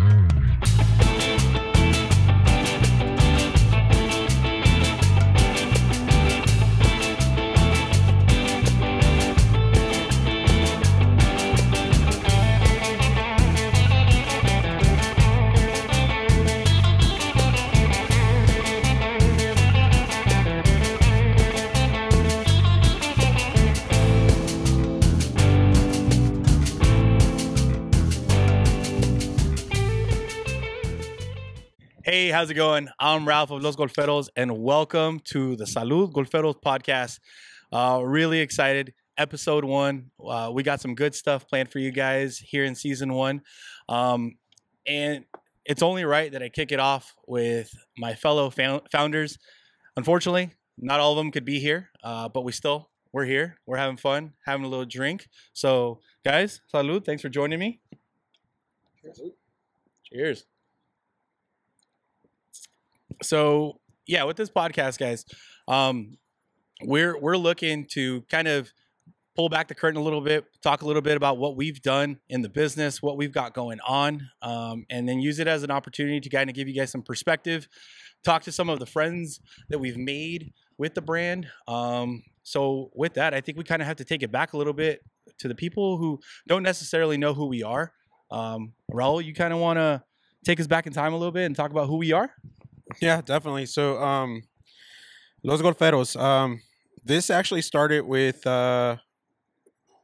[0.00, 0.29] Mm.
[32.30, 32.88] Hey, how's it going?
[33.00, 37.18] I'm Ralph of Los Golferos, and welcome to the Salud Golferos podcast.
[37.72, 38.94] Uh, really excited.
[39.18, 40.12] Episode one.
[40.24, 43.42] Uh, we got some good stuff planned for you guys here in season one.
[43.88, 44.36] Um,
[44.86, 45.24] and
[45.64, 49.36] it's only right that I kick it off with my fellow found- founders.
[49.96, 53.56] Unfortunately, not all of them could be here, uh, but we still, we're here.
[53.66, 55.26] We're having fun, having a little drink.
[55.52, 57.04] So, guys, salud.
[57.04, 57.80] Thanks for joining me.
[60.04, 60.44] Cheers.
[63.22, 65.24] So yeah, with this podcast, guys,
[65.68, 66.18] um,
[66.82, 68.72] we're we're looking to kind of
[69.36, 72.18] pull back the curtain a little bit, talk a little bit about what we've done
[72.28, 75.70] in the business, what we've got going on, um, and then use it as an
[75.70, 77.68] opportunity to kind of give you guys some perspective,
[78.24, 81.46] talk to some of the friends that we've made with the brand.
[81.68, 84.56] Um, so with that, I think we kind of have to take it back a
[84.56, 85.00] little bit
[85.38, 87.92] to the people who don't necessarily know who we are.
[88.30, 90.02] Um, Raul, you kind of want to
[90.44, 92.30] take us back in time a little bit and talk about who we are?
[93.00, 93.66] Yeah, definitely.
[93.66, 94.42] So, um,
[95.42, 96.20] Los Golferos.
[96.20, 96.60] Um,
[97.04, 98.96] this actually started with uh,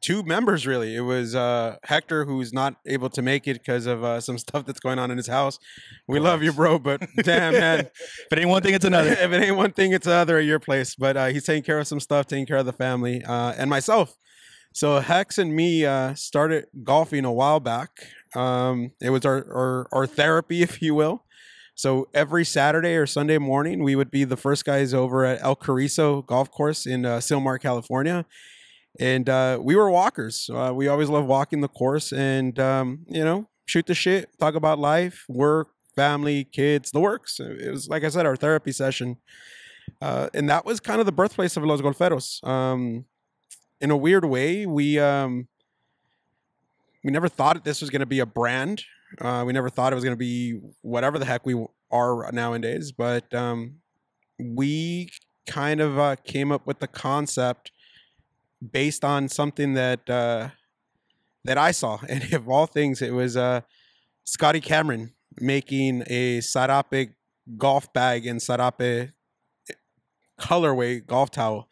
[0.00, 0.66] two members.
[0.66, 4.38] Really, it was uh, Hector, who's not able to make it because of uh, some
[4.46, 5.58] stuff that's going on in his house.
[6.06, 9.10] We love you, bro, but damn, man, if it ain't one thing, it's another.
[9.12, 10.94] if it ain't one thing, it's another at your place.
[10.94, 13.68] But uh, he's taking care of some stuff, taking care of the family, uh, and
[13.68, 14.16] myself.
[14.72, 17.90] So Hex and me uh, started golfing a while back.
[18.34, 21.24] Um, it was our, our our therapy, if you will.
[21.76, 25.54] So every Saturday or Sunday morning, we would be the first guys over at El
[25.54, 28.24] Cariso Golf Course in uh, Sylmar, California.
[28.98, 30.48] And uh, we were walkers.
[30.50, 34.54] Uh, we always loved walking the course and, um, you know, shoot the shit, talk
[34.54, 37.38] about life, work, family, kids, the works.
[37.40, 39.18] It was, like I said, our therapy session.
[40.00, 42.42] Uh, and that was kind of the birthplace of Los Golferos.
[42.42, 43.04] Um,
[43.82, 45.46] in a weird way, we um,
[47.04, 48.84] we never thought this was going to be a brand.
[49.20, 52.92] Uh, we never thought it was going to be whatever the heck we are nowadays,
[52.92, 53.76] but um,
[54.38, 55.08] we
[55.46, 57.70] kind of uh, came up with the concept
[58.72, 60.48] based on something that uh,
[61.44, 63.60] that I saw, and of all things, it was uh,
[64.24, 67.14] Scotty Cameron making a Sarape
[67.56, 69.12] golf bag and Sarape
[70.40, 71.68] colorway golf towel.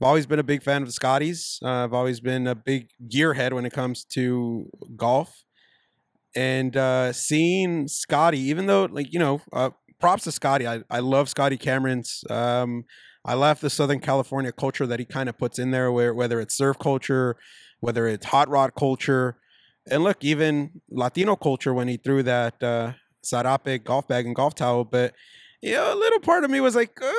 [0.00, 1.58] I've always been a big fan of Scotty's.
[1.62, 5.43] Uh, I've always been a big gearhead when it comes to golf
[6.36, 10.66] and uh, seeing Scotty, even though like you know, uh, props to Scotty.
[10.66, 12.24] I I love Scotty Cameron's.
[12.30, 12.84] Um,
[13.24, 16.40] I love the Southern California culture that he kind of puts in there, where whether
[16.40, 17.36] it's surf culture,
[17.80, 19.36] whether it's hot rod culture,
[19.90, 22.92] and look, even Latino culture when he threw that uh,
[23.24, 24.84] Sarape golf bag and golf towel.
[24.84, 25.14] But
[25.62, 27.12] you know, a little part of me was like, uh,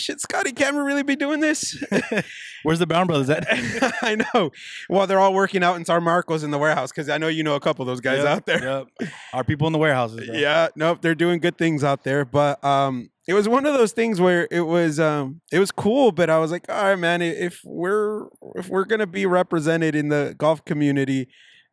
[0.00, 1.82] should Scotty Cameron really be doing this?
[2.62, 3.46] Where's the Brown Brothers at?
[4.02, 4.50] I know.
[4.88, 7.42] Well, they're all working out in San Marcos in the warehouse because I know you
[7.42, 8.62] know a couple of those guys Yep, out there.
[9.00, 9.10] Yep.
[9.32, 10.26] Our people in the warehouses.
[10.26, 10.36] bro.
[10.36, 12.24] Yeah, nope, they're doing good things out there.
[12.24, 16.12] But um, it was one of those things where it was um, it was cool,
[16.12, 20.08] but I was like, all right, man, if we're if we're gonna be represented in
[20.08, 21.28] the golf community,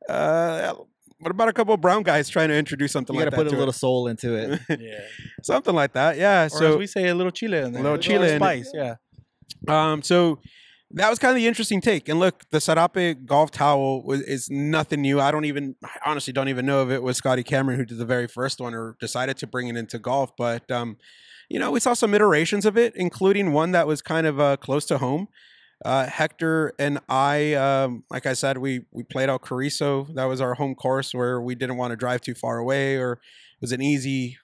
[0.08, 0.74] uh,
[1.20, 3.44] what about a couple of brown guys trying to introduce something You like got to
[3.44, 3.44] that?
[3.44, 4.62] put a to little soul into it.
[4.70, 4.80] it?
[4.82, 5.00] Yeah.
[5.44, 6.42] something like that, yeah.
[6.42, 7.84] Or as so we say, a little chile in there.
[7.84, 8.38] little chile in it.
[8.38, 8.72] spice.
[8.74, 8.96] Yeah.
[9.68, 10.40] Um, so
[10.92, 12.10] that was kind of the interesting take.
[12.10, 15.20] And look, the Sarape golf towel was is nothing new.
[15.20, 17.98] I don't even I honestly don't even know if it was Scotty Cameron who did
[17.98, 20.32] the very first one or decided to bring it into golf.
[20.38, 20.98] But um,
[21.50, 24.58] you know, we saw some iterations of it, including one that was kind of uh,
[24.58, 25.28] close to home.
[25.86, 30.08] Uh, Hector and I, um, like I said, we we played out Cariso.
[30.14, 33.14] That was our home course where we didn't want to drive too far away, or
[33.14, 34.38] it was an easy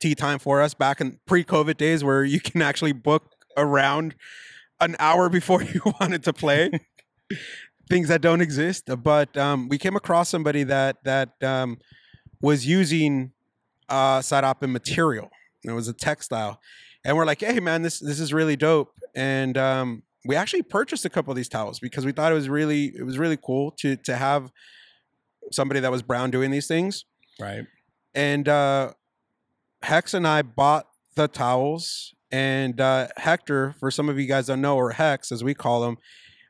[0.00, 4.14] tee time for us back in pre-COVID days where you can actually book around
[4.80, 6.70] an hour before you wanted to play.
[7.90, 8.88] Things that don't exist.
[9.02, 11.78] But um, we came across somebody that that um,
[12.40, 13.32] was using
[13.88, 14.22] uh,
[14.62, 15.30] material.
[15.64, 16.60] It was a textile,
[17.04, 21.04] and we're like, "Hey, man, this this is really dope." And um, we actually purchased
[21.04, 23.70] a couple of these towels because we thought it was really it was really cool
[23.72, 24.50] to to have
[25.52, 27.04] somebody that was brown doing these things.
[27.40, 27.64] Right.
[28.14, 28.92] And uh,
[29.82, 34.60] Hex and I bought the towels, and uh, Hector, for some of you guys don't
[34.60, 35.96] know, or Hex as we call him,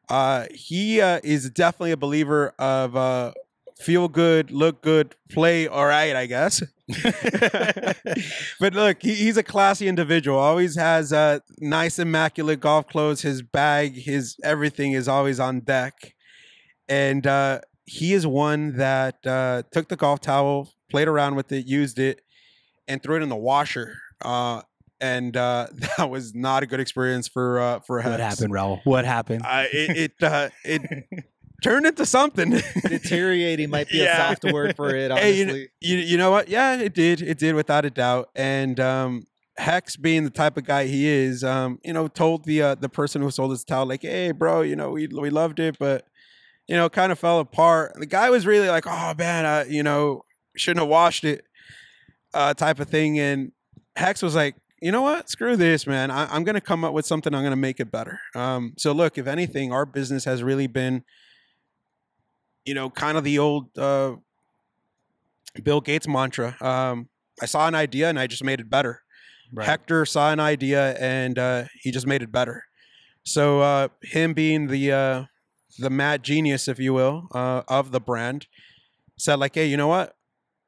[0.08, 3.32] uh, he uh, is definitely a believer of uh,
[3.78, 6.62] feel good, look good, play all right, I guess.
[8.60, 10.38] but look, he, he's a classy individual.
[10.38, 13.22] Always has uh, nice, immaculate golf clothes.
[13.22, 16.14] His bag, his everything is always on deck.
[16.88, 21.66] And uh, he is one that uh, took the golf towel, played around with it,
[21.66, 22.20] used it,
[22.88, 23.94] and threw it in the washer.
[24.20, 24.62] Uh,
[25.00, 25.66] and uh,
[25.98, 28.10] that was not a good experience for uh, for Hex.
[28.10, 28.80] What happened, Raul?
[28.84, 29.42] What happened?
[29.44, 31.04] Uh, it it, uh, it
[31.60, 32.60] turned into something.
[32.88, 34.14] Deteriorating might be Yeah.
[34.14, 35.10] a soft word for it.
[35.16, 36.48] Hey, Honestly, you, you you know what?
[36.48, 37.22] Yeah, it did.
[37.22, 38.30] It did without a doubt.
[38.34, 39.26] And um,
[39.56, 42.88] Hex, being the type of guy he is, um, you know, told the uh, the
[42.88, 46.06] person who sold his towel, like, "Hey, bro, you know, we we loved it, but
[46.66, 49.82] you know, kind of fell apart." The guy was really like, "Oh man, I, you
[49.82, 50.24] know,
[50.56, 51.44] shouldn't have washed it,"
[52.34, 53.18] uh, type of thing.
[53.18, 53.52] And
[53.96, 55.28] Hex was like, "You know what?
[55.28, 56.10] Screw this, man.
[56.10, 57.34] I, I'm gonna come up with something.
[57.34, 61.04] I'm gonna make it better." Um, so look, if anything, our business has really been,
[62.64, 63.76] you know, kind of the old.
[63.78, 64.16] Uh,
[65.64, 66.56] Bill Gates mantra.
[66.60, 67.08] Um,
[67.42, 69.02] I saw an idea and I just made it better.
[69.58, 72.64] Hector saw an idea and uh, he just made it better.
[73.24, 75.24] So uh, him being the uh,
[75.78, 78.46] the mad genius, if you will, uh, of the brand,
[79.18, 80.14] said like, "Hey, you know what?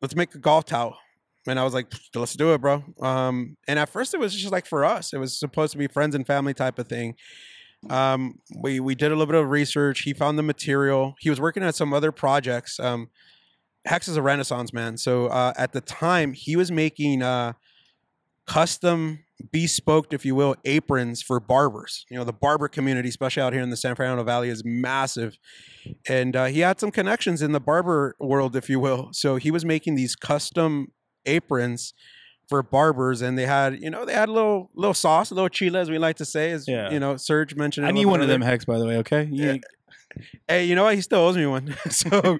[0.00, 0.98] Let's make a golf towel."
[1.46, 4.52] And I was like, "Let's do it, bro." Um, and at first, it was just
[4.52, 5.12] like for us.
[5.12, 7.14] It was supposed to be friends and family type of thing.
[7.90, 10.02] Um, we we did a little bit of research.
[10.02, 11.14] He found the material.
[11.18, 12.78] He was working on some other projects.
[12.78, 13.10] Um,
[13.84, 14.96] Hex is a Renaissance man.
[14.96, 17.54] So uh, at the time, he was making uh,
[18.46, 22.06] custom, bespoke, if you will, aprons for barbers.
[22.08, 25.36] You know, the barber community, especially out here in the San Fernando Valley, is massive.
[26.08, 29.08] And uh, he had some connections in the barber world, if you will.
[29.12, 30.92] So he was making these custom
[31.26, 31.92] aprons
[32.52, 35.48] for barbers, and they had, you know, they had a little little sauce, a little
[35.48, 36.90] chile, as we like to say, as Yeah.
[36.90, 37.86] you know, Serge mentioned.
[37.86, 38.96] it I need one of them hex, by the way.
[38.98, 39.28] Okay.
[39.30, 39.60] You-
[40.46, 40.94] Hey, you know what?
[40.94, 41.74] He still owes me one.
[41.90, 42.36] so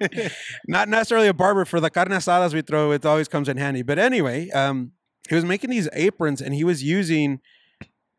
[0.67, 2.91] not necessarily a barber for the carne asadas we throw.
[2.91, 3.81] It always comes in handy.
[3.81, 4.91] But anyway, um,
[5.27, 7.39] he was making these aprons and he was using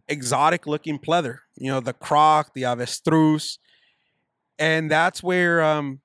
[0.09, 1.37] exotic looking pleather.
[1.57, 3.59] You know, the croc, the avestruz,
[4.59, 6.01] and that's where um,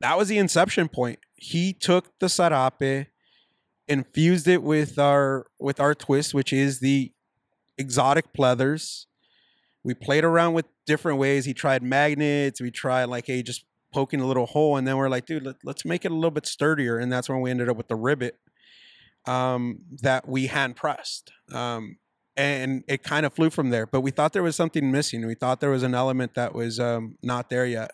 [0.00, 1.20] that was the inception point.
[1.36, 3.06] He took the sarape,
[3.88, 7.12] infused it with our with our twist, which is the
[7.78, 9.06] exotic pleathers.
[9.84, 11.44] We played around with different ways.
[11.44, 12.60] He tried magnets.
[12.60, 15.56] We tried like, hey, just poking a little hole, and then we're like, dude, let,
[15.64, 17.96] let's make it a little bit sturdier, and that's when we ended up with the
[17.96, 18.36] rivet
[19.26, 21.32] um, that we hand pressed.
[21.52, 21.98] Um,
[22.36, 23.86] and it kind of flew from there.
[23.86, 25.26] But we thought there was something missing.
[25.26, 27.92] We thought there was an element that was um, not there yet.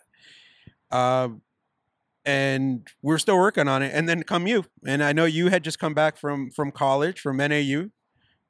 [0.91, 1.41] Um,
[2.25, 3.91] and we're still working on it.
[3.93, 7.19] And then come you, and I know you had just come back from from college
[7.19, 7.89] from NAU.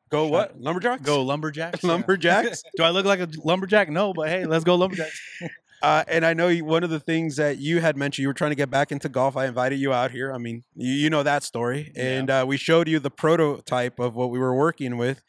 [0.09, 1.01] Go what lumberjacks?
[1.01, 1.83] Go lumberjacks.
[1.83, 2.63] lumberjacks.
[2.75, 3.89] Do I look like a lumberjack?
[3.89, 5.19] No, but hey, let's go lumberjacks.
[5.81, 8.33] Uh, and I know you, one of the things that you had mentioned, you were
[8.33, 9.35] trying to get back into golf.
[9.35, 10.31] I invited you out here.
[10.31, 11.91] I mean, you, you know that story.
[11.97, 15.21] And uh, we showed you the prototype of what we were working with.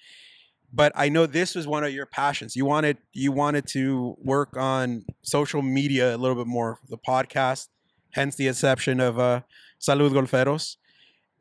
[0.72, 2.54] But I know this was one of your passions.
[2.54, 7.66] You wanted you wanted to work on social media a little bit more, the podcast,
[8.14, 9.40] hence the inception of uh,
[9.80, 10.76] Salud Golferos.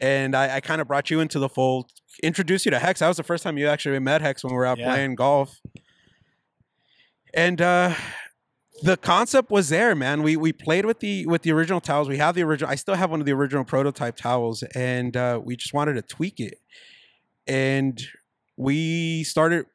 [0.01, 1.91] And I, I kind of brought you into the fold,
[2.21, 2.99] introduced you to Hex.
[2.99, 4.91] That was the first time you actually met Hex when we were out Yeah.
[4.91, 5.59] playing golf.
[7.33, 7.95] And uh,
[8.83, 10.23] the concept was there, man.
[10.23, 12.07] We we played with the with the original towels.
[12.09, 12.69] We have the original.
[12.69, 16.01] I still have one of the original prototype towels, and uh, we just wanted to
[16.01, 16.59] tweak it.
[17.47, 18.01] And
[18.57, 19.65] we started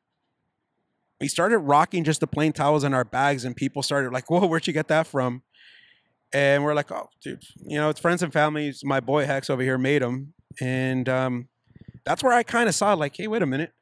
[1.21, 4.47] we started rocking just the plain towels in our bags, and people started like, "Whoa,
[4.47, 5.43] where'd you get that from?"
[6.32, 8.68] And we're like, "Oh, dude, you know, it's friends and family.
[8.68, 11.49] It's My boy Hex over here made them, and um,
[12.08, 13.73] that's where I kind of saw like, hey, wait a minute,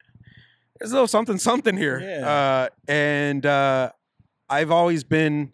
[0.79, 2.01] there's a little something something here.
[2.01, 2.29] Yeah.
[2.29, 3.91] Uh, and uh,
[4.49, 5.53] I've always been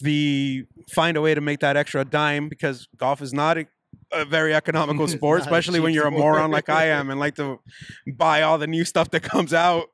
[0.00, 3.66] the find a way to make that extra dime because golf is not a,
[4.12, 7.60] a very economical sport, especially when you're a moron like I am and like to
[8.06, 9.88] buy all the new stuff that comes out.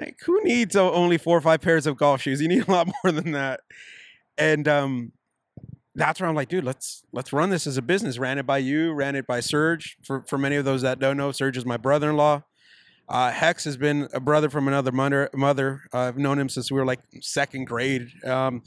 [0.00, 2.40] Like, who needs only four or five pairs of golf shoes?
[2.40, 3.60] You need a lot more than that.
[4.36, 5.12] And um,
[5.94, 8.18] that's where I'm like, dude, let's let's run this as a business.
[8.18, 9.96] Ran it by you, ran it by Serge.
[10.02, 12.42] For for many of those that don't know, Serge is my brother-in-law.
[13.08, 15.28] Uh, Hex has been a brother from another mother.
[15.34, 18.08] Mother, uh, I've known him since we were like second grade.
[18.24, 18.62] Um,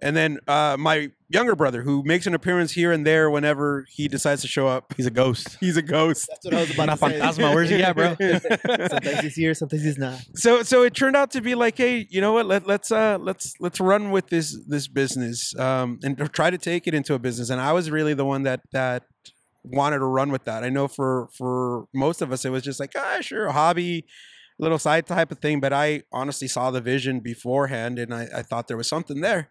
[0.00, 4.08] and then uh, my younger brother, who makes an appearance here and there whenever he
[4.08, 4.94] decides to show up.
[4.96, 5.56] He's a ghost.
[5.60, 6.26] He's a ghost.
[6.28, 6.98] that's what I was about Una to
[7.34, 7.42] say.
[7.42, 7.54] fantasma.
[7.54, 8.16] Where's he at, bro?
[8.88, 10.18] sometimes he's here, sometimes he's not.
[10.34, 13.18] so so it turned out to be like hey you know what Let, let's uh
[13.20, 17.18] let's let's run with this this business um and try to take it into a
[17.18, 19.04] business and i was really the one that that
[19.64, 22.80] wanted to run with that i know for for most of us it was just
[22.80, 24.04] like ah sure a hobby
[24.58, 28.42] little side type of thing but i honestly saw the vision beforehand and i, I
[28.42, 29.50] thought there was something there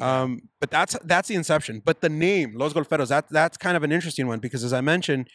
[0.00, 1.82] Um, but that's that's the inception.
[1.84, 4.80] But the name Los Golferos that that's kind of an interesting one because as I
[4.80, 5.28] mentioned,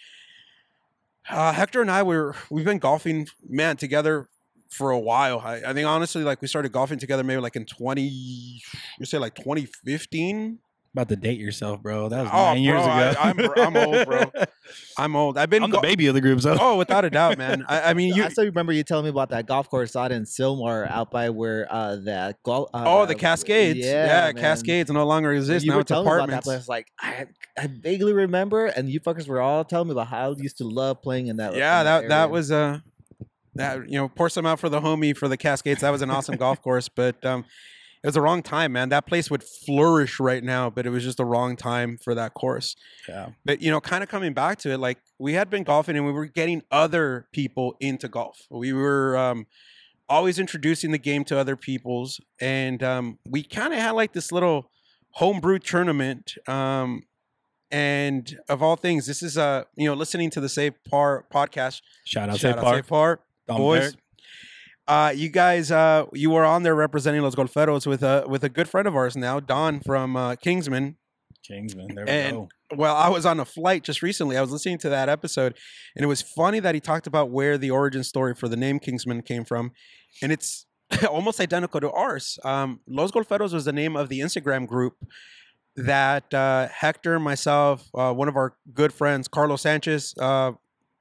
[1.29, 4.27] uh, Hector and I were we've been golfing man together
[4.69, 5.39] for a while.
[5.39, 8.09] I, I think honestly, like we started golfing together maybe like in twenty,
[8.99, 10.59] you say like twenty fifteen.
[10.93, 12.09] About to date yourself, bro.
[12.09, 13.19] That was Oh, nine years bro, I- ago.
[13.19, 14.31] I'm- I'm old, bro.
[14.97, 15.37] I'm old.
[15.37, 17.63] I've been I'm the baby of the group, so oh without a doubt, man.
[17.69, 18.23] I, I mean you.
[18.23, 21.29] I still remember you telling me about that golf course out in Sylmar, out by
[21.29, 22.69] where uh that golf.
[22.73, 23.79] Uh, Oh, the Cascades.
[23.79, 24.35] Yeah, man.
[24.35, 25.63] Cascades no longer When exist.
[25.65, 26.47] You Now were it's telling me about that apartments.
[26.47, 26.67] place.
[26.67, 27.27] Like I,
[27.57, 30.65] I vaguely remember, and you fuckers were all telling me about how you used to
[30.67, 31.55] love playing in that.
[31.55, 32.27] yeah, in that that area.
[32.27, 32.79] was uh
[33.55, 35.81] that you know, pour some out for the homie for the Cascades.
[35.81, 37.45] That was an awesome golf course, but um
[38.01, 38.89] it was the wrong time, man.
[38.89, 42.33] That place would flourish right now, but it was just the wrong time for that
[42.33, 42.75] course.
[43.07, 43.29] yeah.
[43.43, 46.05] But you know, kind of coming back to it, like we had been golfing and
[46.05, 48.47] we were getting other people into golf.
[48.49, 49.47] We were um
[50.07, 54.31] always introducing the game to other people's and um we kind of had like this
[54.31, 54.71] little
[55.11, 57.03] homebrew tournament um
[57.69, 61.81] and of all things this is uh you know listening to the save par podcast
[62.05, 62.75] Shout out shout out Park.
[62.77, 63.95] Save par boys.
[64.89, 68.49] Uh you guys uh you were on there representing los golferos with a with a
[68.49, 70.97] good friend of ours now don from uh kingsman
[71.47, 71.95] Kingsman.
[71.95, 72.49] There we And- go.
[72.75, 74.37] well, I was on a flight just recently.
[74.37, 75.55] I was listening to that episode,
[75.95, 78.77] and it was funny that he talked about where the origin story for the name
[78.77, 79.71] Kingsman came from,
[80.21, 80.67] and it's
[81.09, 82.37] almost identical to ours.
[82.43, 84.95] Um, Los Golferos was the name of the Instagram group
[85.75, 90.51] that uh, Hector, myself, uh, one of our good friends, Carlos Sanchez, uh,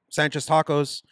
[0.09, 1.02] Sanchez Tacos,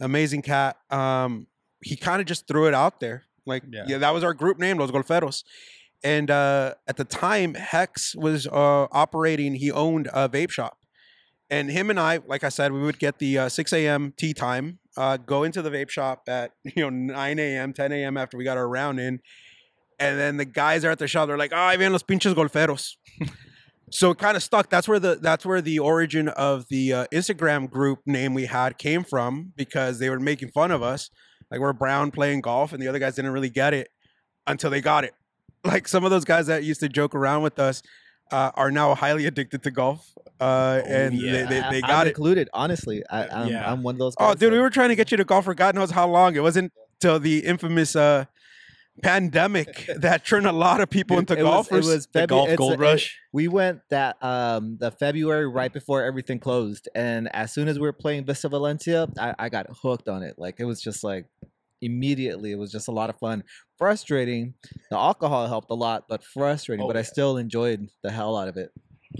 [0.00, 0.76] amazing cat.
[0.90, 1.46] Um,
[1.82, 3.24] he kind of just threw it out there.
[3.46, 3.84] Like, Yeah.
[3.86, 5.44] yeah, that was our group name, Los Golferos.
[6.02, 9.54] And uh, at the time, Hex was uh, operating.
[9.56, 10.78] He owned a vape shop,
[11.50, 14.14] and him and I, like I said, we would get the uh, 6 a.m.
[14.16, 18.16] tee time, uh, go into the vape shop at you know 9 a.m., 10 a.m.
[18.16, 19.20] after we got our round in,
[19.98, 21.28] and then the guys are at the shop.
[21.28, 22.92] They're like, "Ah, ahí vienen los pinches golferos."
[23.90, 24.70] so it kind of stuck.
[24.70, 28.78] That's where the that's where the origin of the uh, Instagram group name we had
[28.78, 31.10] came from because they were making fun of us,
[31.50, 33.90] like we're brown playing golf, and the other guys didn't really get it
[34.46, 35.14] until they got it.
[35.62, 37.82] Like some of those guys that used to joke around with us
[38.32, 41.32] uh, are now highly addicted to golf, uh, and yeah.
[41.32, 42.10] they, they, they I'm got it.
[42.10, 42.48] included.
[42.54, 43.70] Honestly, I, I'm, Yeah.
[43.70, 44.14] I'm one of those.
[44.18, 46.08] Oh, dude, that- we were trying to get you to golf for God knows how
[46.08, 46.34] long.
[46.34, 48.24] It wasn't till the infamous uh,
[49.02, 51.88] pandemic that turned a lot of people into it was- golfers.
[51.88, 53.18] It was The golf gold it- rush.
[53.32, 57.82] we went that um the February right before everything closed, and as soon as we
[57.82, 60.34] were playing Vista Valencia, I, I got hooked on it.
[60.38, 61.26] Like it was just like
[61.82, 63.42] immediately, it was just a lot of fun.
[63.78, 64.54] Frustrating.
[64.90, 66.84] The alcohol helped a lot, but frustrating.
[66.84, 68.70] Oh, but I still enjoyed the hell out of it.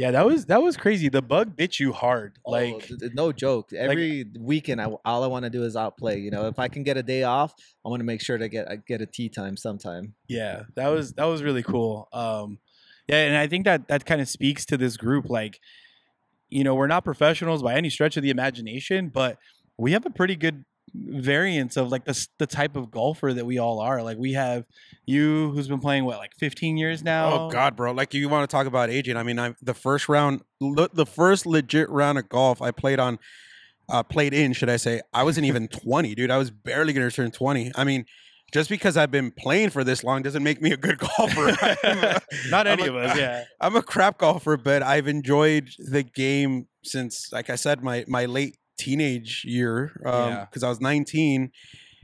[0.00, 1.10] Yeah, that was that was crazy.
[1.10, 2.38] The bug bit you hard.
[2.46, 3.74] Oh, Like th- no joke.
[3.74, 6.20] Every weekend, I, all I want to do is outplay.
[6.20, 7.52] You know, if I can get a day off,
[7.84, 10.14] I want to make sure to get I get a tee time sometime.
[10.26, 12.08] yeah, that was that was really cool.
[12.14, 12.60] Um
[13.08, 15.60] yeah, and I think that that kind of speaks to this group like
[16.48, 19.36] you know, we're not professionals by any stretch of the imagination, but
[19.76, 23.58] we have a pretty good variance of like the the type of golfer that we
[23.58, 24.02] all are.
[24.02, 24.64] Like we have
[25.06, 27.32] you who's been playing what like 15 years now.
[27.32, 27.92] Oh God, bro!
[27.92, 29.16] Like you want to talk about aging?
[29.16, 32.98] I mean, I the first round, le- the first legit round of golf I played
[32.98, 33.18] on,
[33.88, 35.00] uh, played in, should I say?
[35.12, 36.30] I wasn't even twenty, dude.
[36.30, 37.70] I was barely gonna turn twenty.
[37.74, 38.04] I mean,
[38.52, 41.48] just because I've been playing for this long doesn't make me a good golfer.
[41.48, 42.20] A-
[42.50, 43.44] Not any a- of us, yeah.
[43.60, 48.26] I'm a crap golfer, but I've enjoyed the game since, like I said, my my
[48.26, 50.46] late teenage year, Yeah.
[50.48, 51.50] because I was 19,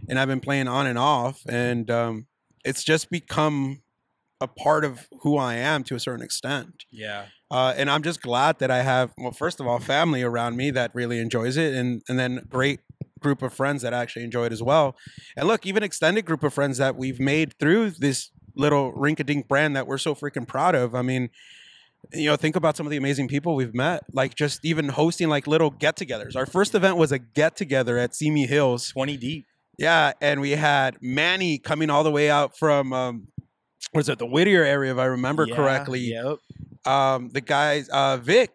[0.09, 2.27] and I've been playing on and off, and um,
[2.65, 3.83] it's just become
[4.41, 6.85] a part of who I am to a certain extent.
[6.91, 7.27] Yeah.
[7.51, 10.71] Uh, and I'm just glad that I have, well, first of all, family around me
[10.73, 12.81] that really enjoys it, and and then great
[13.21, 14.95] group of friends that actually enjoy it as well.
[15.37, 19.75] And look, even extended group of friends that we've made through this little rink-a-dink brand
[19.77, 20.95] that we're so freaking proud of.
[20.95, 21.31] I mean,
[22.13, 24.05] you know, think about some of the amazing people we've met.
[24.13, 26.37] Like just even hosting like little get-togethers.
[26.37, 28.91] Our first event was a get-together at Simi Hills.
[28.91, 29.47] 20 deep.
[29.79, 33.29] Yeah, and we had Manny coming all the way out from um,
[33.93, 36.01] was it the Whittier area, if I remember Yeah, correctly.
[36.01, 36.39] Yep.
[36.87, 38.51] Um, the guys, uh, Vic.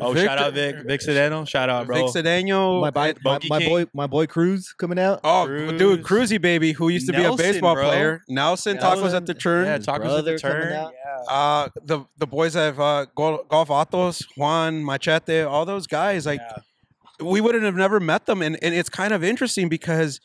[0.00, 0.76] Oh, shout out Vic.
[0.86, 1.46] Vic Sedano.
[1.46, 1.96] Shout out, bro.
[1.96, 2.80] Vic Cedeno.
[2.80, 5.20] my, boy, my, my boy, my boy Cruz coming out.
[5.24, 5.78] Oh, Cruz.
[5.78, 7.84] dude, Cruzy baby, who used to be a baseball bro.
[7.84, 8.22] player.
[8.28, 9.66] Nelson tacos at the turn.
[9.66, 10.90] yeah, his tacos at the brother coming turn.
[11.28, 16.26] Uh, the the boys have uh, Golf Atos, Juan Machete, all those guys.
[16.26, 17.26] Like Yeah.
[17.26, 20.20] we wouldn't have never met them, and and it's kind of interesting because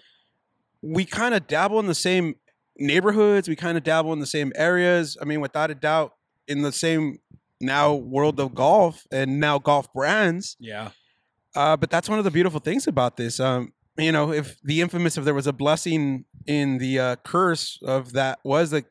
[0.81, 2.35] we kind of dabble in the same
[2.77, 3.47] neighborhoods.
[3.49, 5.17] We kind of dabble in the same areas.
[5.21, 6.13] I mean, without a doubt,
[6.47, 7.19] in the same
[7.59, 10.55] now world of golf and now golf brands.
[10.59, 10.89] Yeah.
[11.55, 13.39] Uh, but that's one of the beautiful things about this.
[13.39, 17.79] Um, you know, if the infamous, if there was a blessing in the uh, curse
[17.81, 18.85] of that was the,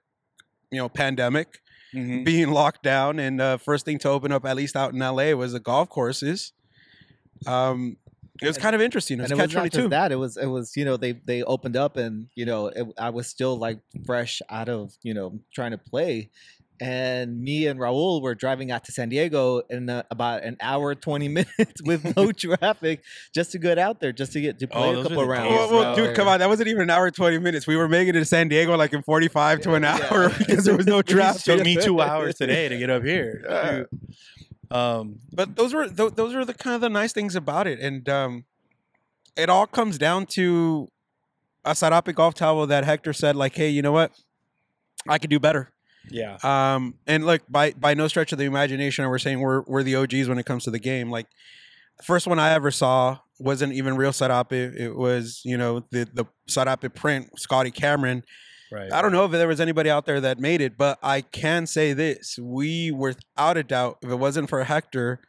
[0.72, 1.60] you know, pandemic.
[1.96, 2.24] Mhm.
[2.24, 5.32] being locked down, and uh, first thing to open up, at least out in LA,
[5.34, 6.52] was the golf courses.
[7.46, 7.96] Um,
[8.42, 9.18] it was And- kind of interesting.
[9.18, 10.12] It was and it was not just that.
[10.12, 13.08] It was it was you know they they opened up and you know it, I
[13.10, 16.30] was still like fresh out of you know trying to play,
[16.80, 20.95] and me and Raul were driving out to San Diego in uh, about an hour
[20.95, 23.02] twenty minutes with no traffic
[23.35, 25.49] just to get out there just to get to play Oh, a couple rounds.
[25.50, 26.38] days, Well, well, dude, come on!
[26.40, 27.66] That wasn't even an hour twenty minutes.
[27.66, 30.06] We were making it to San Diego like in forty-five to an Yeah.
[30.11, 31.42] hour because there was no It traffic.
[31.42, 33.42] took me two hours today to get up here.
[33.49, 33.83] Yeah.
[34.71, 37.78] Um, but those were th- those are the kind of the nice things about it,
[37.80, 38.45] and um,
[39.37, 40.88] it all comes down to
[41.64, 44.11] a Sarape golf towel that Hector said, like, "Hey, you know what?
[45.09, 45.71] I could do better."
[46.10, 49.82] Yeah, Um, and look, by by no stretch of the imagination, we're saying we're we're
[49.82, 51.10] the OGs when it comes to the game.
[51.10, 51.26] Like,
[51.98, 54.52] the first one I ever saw wasn't even real Sarape.
[54.52, 58.22] It was you know the the Sarape print, Scotty Cameron.
[58.72, 58.92] right.
[58.92, 61.66] I don't know if there was anybody out there that made it, but I can
[61.66, 65.20] say this: we, without a doubt, if it wasn't for Hector,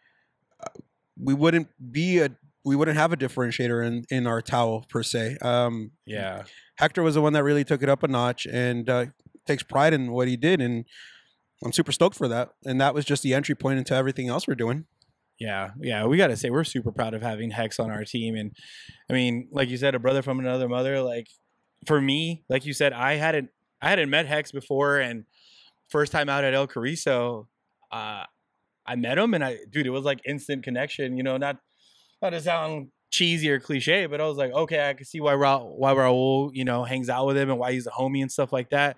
[0.63, 0.79] uh,
[1.21, 2.29] we wouldn't be a
[2.63, 5.37] we wouldn't have a differentiator in in our towel per se.
[5.41, 6.43] Um, Yeah,
[6.75, 9.05] Hector was the one that really took it up a notch and uh,
[9.47, 10.85] takes pride in what he did, and
[11.63, 12.49] I'm super stoked for that.
[12.65, 14.85] And that was just the entry point into everything else we're doing.
[15.39, 16.05] yeah, yeah.
[16.05, 18.51] We got to say we're super proud of having Hex on our team, and
[19.09, 21.01] I mean, like you said, a brother from another mother.
[21.01, 21.27] Like
[21.85, 23.49] for me, like you said, I hadn't
[23.81, 25.25] I hadn't met Hex before, and
[25.89, 27.47] first time out at El Cariso,
[27.91, 28.23] uh,
[28.85, 31.17] I met him, and I dude, it was like instant connection.
[31.17, 31.57] You know, not
[32.21, 35.35] not to sound cheesy or cliche, but I was like, okay, I can see why
[35.35, 38.31] Ra- why Raul, you know, hangs out with him and why he's a homie and
[38.31, 38.97] stuff like that.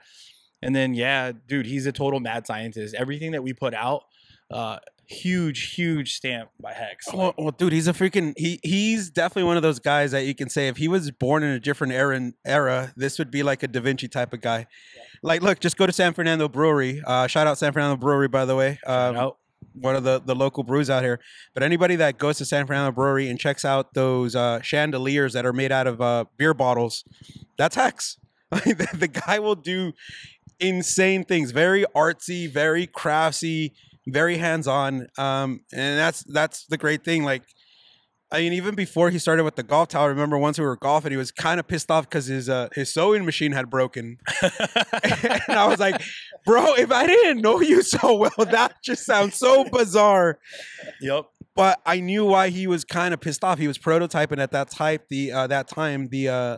[0.61, 2.95] And then yeah, dude, he's a total mad scientist.
[2.95, 4.03] Everything that we put out,
[4.51, 7.07] uh, huge, huge stamp by Hex.
[7.11, 8.59] Well, Like, well, dude, he's a freaking he.
[8.63, 11.51] He's definitely one of those guys that you can say if he was born in
[11.51, 14.67] a different era, era this would be like a Da Vinci type of guy.
[15.21, 17.01] Like, look, just go to San Fernando Brewery.
[17.05, 18.79] Uh, shout out San Fernando Brewery, by the way.
[18.85, 19.33] Um,
[19.73, 21.19] one of the, the local brews out here.
[21.53, 25.45] But anybody that goes to San Fernando Brewery and checks out those uh, chandeliers that
[25.45, 27.03] are made out of uh, beer bottles,
[27.57, 28.17] that's Hex.
[28.51, 29.93] the, the guy will do
[30.59, 31.51] insane things.
[31.51, 33.72] Very artsy, very craftsy,
[34.07, 35.07] very hands on.
[35.17, 37.24] Um, and that's that's the great thing.
[37.24, 37.43] Like,
[38.31, 40.75] I mean, even before he started with the golf towel, I remember once we were
[40.75, 44.17] golfing, he was kind of pissed off because his uh, his sewing machine had broken.
[44.41, 46.01] and I was like,
[46.45, 50.39] bro, if I didn't know you so well, that just sounds so bizarre.
[51.01, 51.25] yep.
[51.55, 53.59] But I knew why he was kind of pissed off.
[53.59, 56.57] He was prototyping at that type the uh, that time the uh,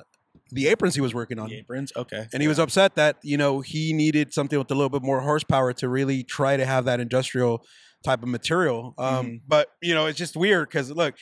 [0.52, 1.50] the aprons he was working on.
[1.50, 1.92] The aprons.
[1.96, 2.28] Okay.
[2.34, 5.22] And he was upset that you know he needed something with a little bit more
[5.22, 7.66] horsepower to really try to have that industrial
[8.04, 8.94] type of material.
[8.98, 9.42] Um, Mhm.
[9.48, 11.16] But you know it's just weird because look,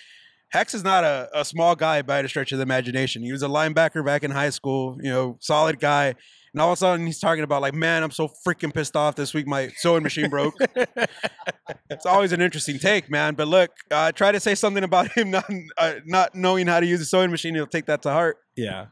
[0.52, 3.22] Hex is not a, a small guy by the stretch of the imagination.
[3.22, 4.98] He was a linebacker back in high school.
[5.02, 6.16] You know, solid guy.
[6.52, 9.14] And all of a sudden he's talking about like, man, I'm so freaking pissed off
[9.16, 9.46] this week.
[9.46, 10.56] My sewing machine broke.
[11.92, 13.36] it's always an interesting take, man.
[13.36, 15.46] But look, uh, try to say something about him not
[15.78, 17.54] uh, not knowing how to use a sewing machine.
[17.54, 18.38] He'll take that to heart.
[18.56, 18.88] Yeah.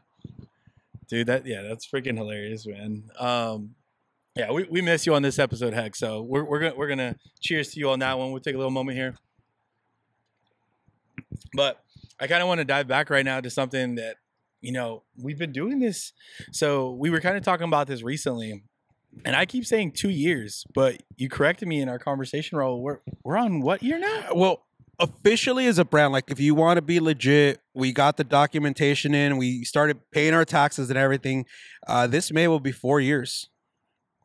[1.08, 3.04] Dude, that yeah, that's freaking hilarious, man.
[3.18, 3.74] Um
[4.36, 5.96] yeah, we, we miss you on this episode, Heck.
[5.96, 8.30] So we're we're gonna we're gonna cheers to you on that one.
[8.30, 9.16] We'll take a little moment here.
[11.54, 11.82] But
[12.20, 14.16] I kind of want to dive back right now to something that,
[14.60, 16.12] you know, we've been doing this.
[16.52, 18.64] So we were kind of talking about this recently.
[19.24, 22.80] And I keep saying two years, but you corrected me in our conversation, Raul.
[22.80, 24.28] We're we're on what year now?
[24.34, 24.62] Well,
[24.98, 29.14] officially as a brand, like if you want to be legit, we got the documentation
[29.14, 31.46] in, we started paying our taxes and everything.
[31.86, 33.48] Uh, this May will be four years.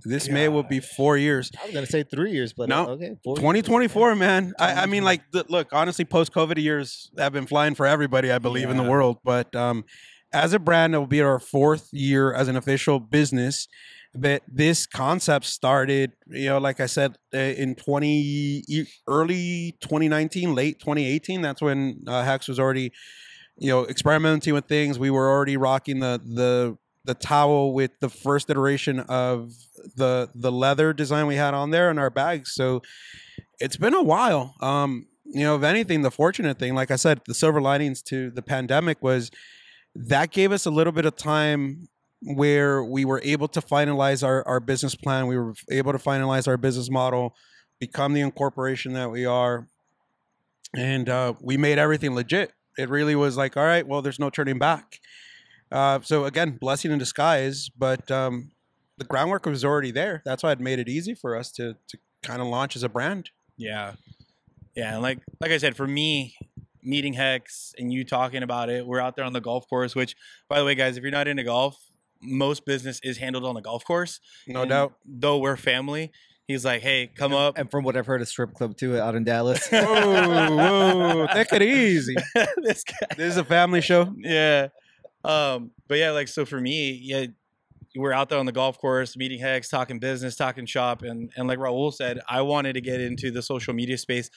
[0.05, 1.49] This May will be four years.
[1.61, 4.53] I was gonna say three years, but No, uh, okay, 2024, man.
[4.59, 8.29] I, I mean, like, the, look, honestly, post COVID years have been flying for everybody,
[8.29, 9.19] I believe, in the world.
[9.23, 9.85] But um,
[10.33, 13.67] as a brand, it will be our fourth year as an official business.
[14.15, 20.53] But this concept started, you know, like I said, uh, in 20 e- early 2019,
[20.53, 21.41] late 2018.
[21.41, 22.91] That's when uh, Hex was already,
[23.57, 24.99] you know, experimenting with things.
[24.99, 29.51] We were already rocking the the the towel with the first iteration of
[29.95, 32.53] the the leather design we had on there in our bags.
[32.53, 32.81] So
[33.59, 34.53] it's been a while.
[34.61, 38.29] Um, you know, if anything, the fortunate thing, like I said, the silver linings to
[38.29, 39.31] the pandemic was
[39.95, 41.87] that gave us a little bit of time
[42.25, 45.27] where we were able to finalize our, our business plan.
[45.27, 47.35] We were able to finalize our business model,
[47.79, 49.67] become the incorporation that we are.
[50.75, 52.53] And uh, we made everything legit.
[52.77, 54.99] It really was like, all right, well, there's no turning back.
[55.71, 58.51] Uh, so again, blessing in disguise, but um,
[58.97, 60.21] the groundwork was already there.
[60.25, 62.89] That's why it made it easy for us to to kind of launch as a
[62.89, 63.29] brand.
[63.57, 63.93] Yeah.
[64.75, 64.93] Yeah.
[64.93, 66.35] And like like I said, for me,
[66.81, 70.15] meeting Hex and you talking about it, we're out there on the golf course, which
[70.49, 71.77] by the way, guys, if you're not into golf,
[72.23, 74.19] most business is handled on the golf course.
[74.47, 74.93] No And doubt.
[75.05, 76.11] Though we're family,
[76.47, 79.15] He's like, "Hey, come up." And from what I've heard, a strip club too out
[79.15, 79.65] in Dallas.
[79.71, 82.15] whoa, whoa, take it easy.
[82.57, 83.07] this guy.
[83.15, 84.13] This is a family show.
[84.17, 84.67] yeah.
[85.23, 87.27] Um, but yeah, like so for me, yeah,
[87.95, 91.47] we're out there on the golf course, meeting Hex, talking business, talking shop, and and
[91.47, 94.29] like Raul said, I wanted to get into the social media space.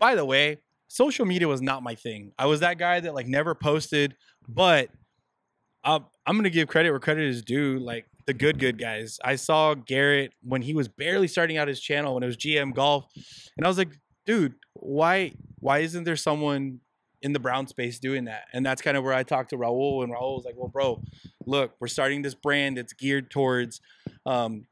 [0.00, 2.32] By the way, social media was not my thing.
[2.40, 4.16] I was that guy that like never posted,
[4.48, 4.90] but
[5.84, 7.78] I'm I'm gonna give credit where credit is due.
[7.78, 11.80] Like the good good guys, I saw Garrett when he was barely starting out his
[11.80, 13.06] channel when it was GM Golf,
[13.56, 16.80] and I was like, dude, why why isn't there someone
[17.22, 18.44] in the brown space doing that.
[18.52, 21.02] And that's kind of where I talked to Raul, and Raul was like, "Well, bro,
[21.46, 22.76] look, we're starting this brand.
[22.76, 23.80] that's geared towards
[24.26, 24.66] um,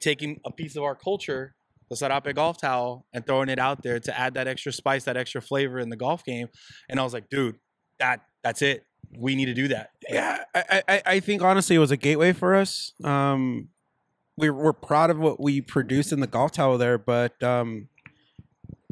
[0.00, 1.54] taking a piece of our culture,
[1.88, 5.16] the Sarape golf towel, and throwing it out there to add that extra spice, that
[5.16, 6.48] extra flavor in the golf game."
[6.88, 7.58] And I was like, "Dude,
[7.98, 8.86] that that's it.
[9.16, 12.32] We need to do that." Yeah, I, I, I think honestly it was a gateway
[12.32, 12.92] for us.
[13.04, 13.68] Um,
[14.36, 17.88] we're we're proud of what we produced in the golf towel there, but um,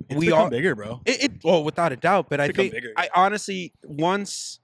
[0.09, 1.01] It's we all bigger, bro.
[1.07, 2.29] it, it well without a doubt.
[2.29, 4.61] But I think bigger, I honestly once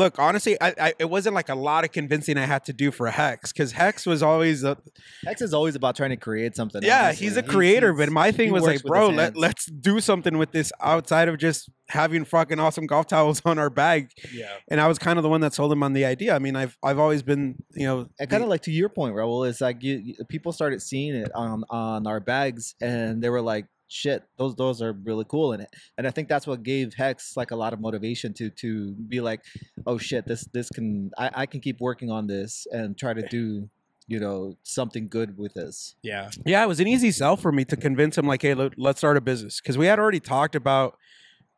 [0.00, 2.90] look honestly I, I it wasn't like a lot of convincing I had to do
[2.90, 4.76] for Hex because Hex was always a,
[5.24, 6.82] hex is always about trying to create something.
[6.82, 7.26] yeah honestly.
[7.26, 10.36] he's a He's- creator, he's- but my thing was like bro let, let's do something
[10.38, 14.10] with this outside of just having fucking awesome golf towels on our bag.
[14.32, 14.50] Yeah.
[14.68, 16.34] And I was kind of the one that sold him on the idea.
[16.34, 19.14] I mean I've I've always been you know And kind of like to your point,
[19.14, 23.30] Raul, is like you, you- people started seeing it on on our bags, and they
[23.30, 26.62] were like, "Shit, those those are really cool." And it and I think that's what
[26.62, 29.42] gave Hex like a lot of motivation to to be like,
[29.86, 33.26] "Oh shit, this this can I, I can keep working on this and try to
[33.28, 33.68] do."
[34.08, 35.96] You know something good with this.
[36.00, 36.30] Yeah.
[36.44, 39.00] Yeah, it was an easy sell for me to convince him, like, hey, let, let's
[39.00, 39.60] start a business.
[39.60, 40.96] Because we had already talked about,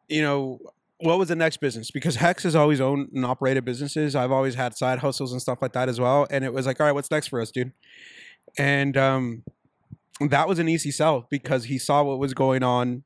[0.09, 0.59] you know,
[1.01, 1.91] what was the next business?
[1.91, 4.17] Because Hex has always owned and operated businesses.
[4.17, 6.27] I've always had side hustles and stuff like that as well.
[6.31, 7.73] And it was like, all right, what's next for us, dude?
[8.57, 9.45] And um,
[10.21, 13.05] that was an easy sell because he saw what was going on.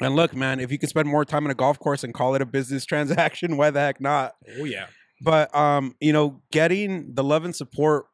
[0.00, 2.34] And look, man, if you could spend more time on a golf course and call
[2.34, 4.32] it a business transaction, why the heck not?
[4.58, 4.86] Oh yeah.
[5.22, 8.06] but um you know getting the love and support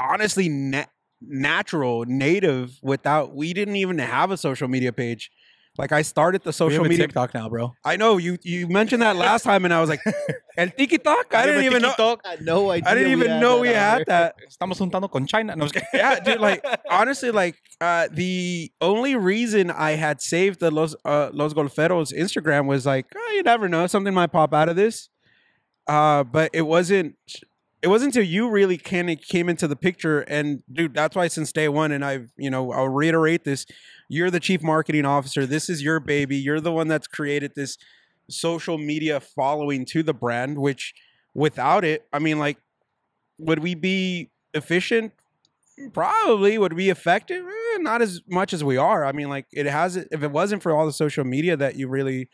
[0.00, 0.84] honestly na-
[1.20, 5.30] natural native without we didn't even have a social media page
[5.78, 7.74] like i started the We social have a media TikTok now, bro.
[7.84, 10.00] i know you you mentioned that last time and i was like
[10.56, 12.90] el TikTok i didn't even know I had no idea.
[12.90, 15.54] i didn't even had know we had that Estamos juntando con China.
[15.56, 20.70] No, I'm yeah dude like honestly like uh the only reason i had saved the
[20.70, 24.68] los uh, los golferos instagram was like oh, you never know something might pop out
[24.68, 25.08] of this
[25.86, 27.14] uh but it wasn't
[27.80, 31.28] it wasn't until you really kind of came into the picture and dude that's why
[31.28, 33.66] since day one and i've you know i'll reiterate this
[34.08, 35.46] you're the chief marketing officer.
[35.46, 36.36] This is your baby.
[36.36, 37.76] You're the one that's created this
[38.30, 40.92] social media following to the brand which
[41.32, 42.58] without it i mean like
[43.38, 45.12] would we be efficient?
[45.92, 46.58] Probably.
[46.58, 47.44] Would be effective?
[47.46, 49.04] Eh, not as much as we are.
[49.04, 51.88] I mean like it has if it wasn't for all the social media that you
[51.88, 52.28] really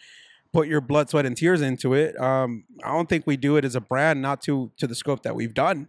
[0.53, 3.65] put your blood sweat and tears into it um i don't think we do it
[3.65, 5.89] as a brand not to to the scope that we've done.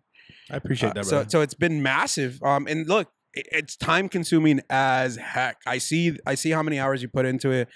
[0.49, 2.41] I appreciate Uh, that, so so it's been massive.
[2.43, 7.01] Um and look it's time consuming as heck i see i see how many hours
[7.01, 7.67] you put into it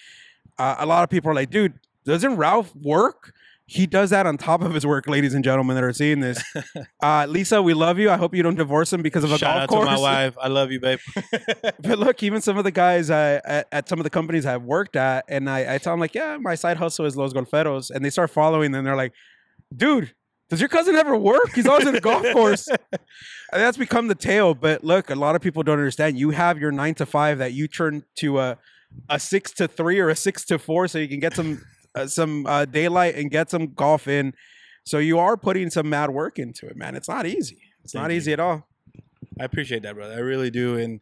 [0.58, 1.74] uh, a lot of people are like dude
[2.06, 3.34] doesn't ralph work
[3.66, 6.44] he does that on top of his work ladies and gentlemen that are seeing this
[7.04, 9.48] uh lisa we love you i hope you don't divorce him because of a Shout
[9.48, 10.38] golf out course to my wife.
[10.42, 11.00] I love you, babe.
[11.80, 14.64] but look, even some of the guys uh, at, at some of the companies I've
[14.64, 17.90] worked at, and I, I tell them like, yeah, my side hustle is Los Golferos,
[17.92, 19.14] and they start following, and they're like,
[19.76, 20.14] dude,
[20.50, 21.52] does your cousin ever work?
[21.54, 22.68] He's always at a golf course.
[23.52, 24.54] And that's become the tale.
[24.54, 26.18] But look, a lot of people don't understand.
[26.18, 28.58] You have your nine to five that you turn to a
[29.08, 31.64] a six to three or a six to four, so you can get some
[31.96, 34.34] uh, some uh, daylight and get some golf in.
[34.84, 36.96] So you are putting some mad work into it, man.
[36.96, 37.62] It's not easy.
[37.84, 38.18] It's Thank not you.
[38.18, 38.68] easy at all.
[39.40, 40.16] I appreciate that, brother.
[40.16, 40.78] I really do.
[40.78, 41.02] And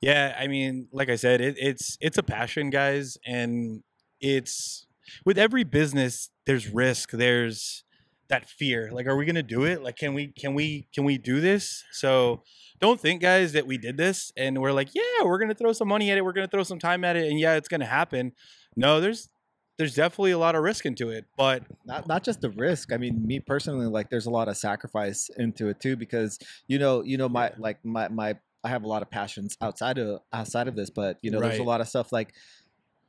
[0.00, 3.82] yeah, I mean, like I said, it, it's it's a passion, guys, and
[4.20, 4.86] it's
[5.24, 6.30] with every business.
[6.44, 7.12] There's risk.
[7.12, 7.84] There's
[8.32, 8.90] that fear.
[8.90, 9.82] Like, are we gonna do it?
[9.82, 10.28] Like, can we?
[10.28, 10.88] Can we?
[10.94, 11.84] Can we do this?
[11.92, 12.42] So
[12.80, 15.88] don't think, guys, that we did this and we're like, yeah, we're gonna throw some
[15.88, 16.24] money at it.
[16.24, 18.32] We're gonna throw some time at it, and yeah, it's gonna happen.
[18.74, 19.28] No, there's
[19.78, 22.92] there's definitely a lot of risk into it, but not not just the risk.
[22.92, 26.78] I mean, me personally, like there's a lot of sacrifice into it too, because you
[26.78, 30.20] know, you know, my like my my I have a lot of passions outside of
[30.32, 32.32] outside of this, but you know, there's a lot of stuff like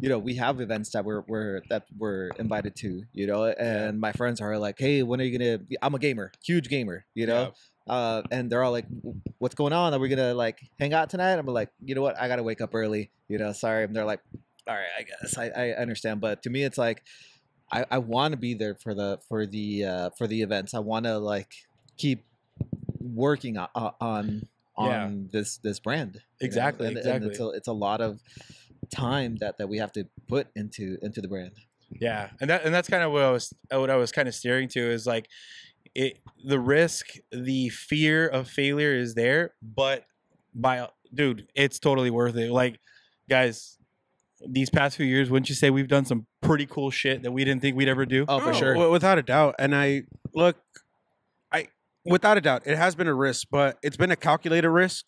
[0.04, 4.02] you know, we have events that we're we're that we're invited to, you know, and
[4.02, 5.78] my friends are like, "Hey, when are you gonna?" Be?
[5.82, 7.54] I'm a gamer, huge gamer, you know,
[7.88, 8.86] uh, and they're all like,
[9.38, 9.94] "What's going on?
[9.94, 12.20] Are we gonna like hang out tonight?" I'm like, "You know what?
[12.20, 13.54] I gotta wake up early, you know.
[13.54, 14.20] Sorry." And they're like,
[14.68, 17.04] "All right, I guess I, I understand," but to me, it's like,
[17.72, 20.74] I, I want to be there for the for the uh, for the events.
[20.74, 21.54] I want to like
[21.96, 22.26] keep
[23.00, 23.70] working on,
[24.02, 25.10] on on Yeah.
[25.32, 26.16] this this brand.
[26.16, 26.48] you know?
[26.48, 27.30] Exactly, And, and exactly.
[27.30, 28.20] it's a, it's a lot of
[28.94, 31.52] time that that we have to put into into the brand.
[31.90, 34.34] Yeah, and that and that's kind of what I was what I was kind of
[34.36, 35.28] steering to is like
[35.96, 40.06] it the risk, the fear of failure is there, but
[40.56, 42.52] by dude, it's totally worth it.
[42.52, 42.80] Like
[43.30, 43.78] guys,
[44.48, 47.46] these past few years, wouldn't you say we've done some pretty cool shit that we
[47.46, 48.26] didn't think we'd ever do?
[48.28, 48.90] Oh, for Oh, sure.
[48.90, 49.56] without a doubt.
[49.60, 50.04] And I
[50.34, 50.58] look,
[51.52, 51.68] I
[52.06, 55.06] without a doubt, it has been a risk, but it's been a calculated risk.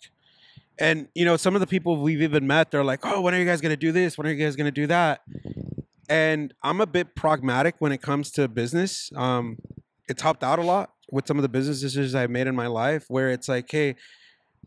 [0.79, 3.39] And you know, some of the people we've even met, they're like, "Oh, when are
[3.39, 4.17] you guys going to do this?
[4.17, 5.21] When are you guys going to do that?"
[6.09, 9.11] And I'm a bit pragmatic when it comes to business.
[9.15, 9.57] Um,
[10.07, 12.67] it's helped out a lot with some of the business decisions I've made in my
[12.67, 13.95] life, where it's like, "Hey,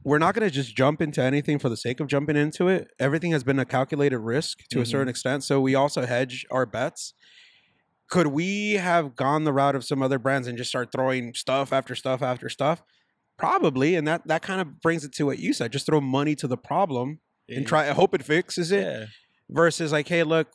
[0.04, 2.88] we're not going to just jump into anything for the sake of jumping into it.
[2.98, 5.44] Everything has been a calculated risk to a certain extent.
[5.44, 7.14] So we also hedge our bets.
[8.08, 11.72] Could we have gone the route of some other brands and just start throwing stuff
[11.72, 12.82] after stuff after stuff?
[13.38, 15.72] Probably, and that that kind of brings it to what you said.
[15.72, 17.88] Just throw money to the problem and try.
[17.88, 18.82] I hope it fixes it.
[18.84, 19.04] Yeah.
[19.48, 20.48] Versus like, hey, look,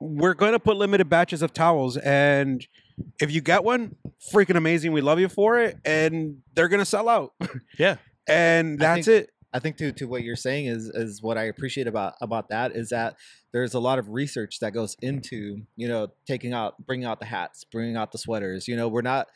[0.00, 2.66] we're going to put limited batches of towels, and
[3.20, 3.94] if you get one,
[4.34, 4.92] freaking amazing.
[4.92, 7.32] We love you for it, and they're going to sell out.
[7.78, 7.96] Yeah.
[8.28, 9.30] and I that's think- it.
[9.52, 12.76] I think to to what you're saying is is what I appreciate about about that
[12.76, 13.16] is that
[13.52, 17.26] there's a lot of research that goes into you know taking out bringing out the
[17.26, 18.68] hats, bringing out the sweaters.
[18.68, 19.26] You know, we're not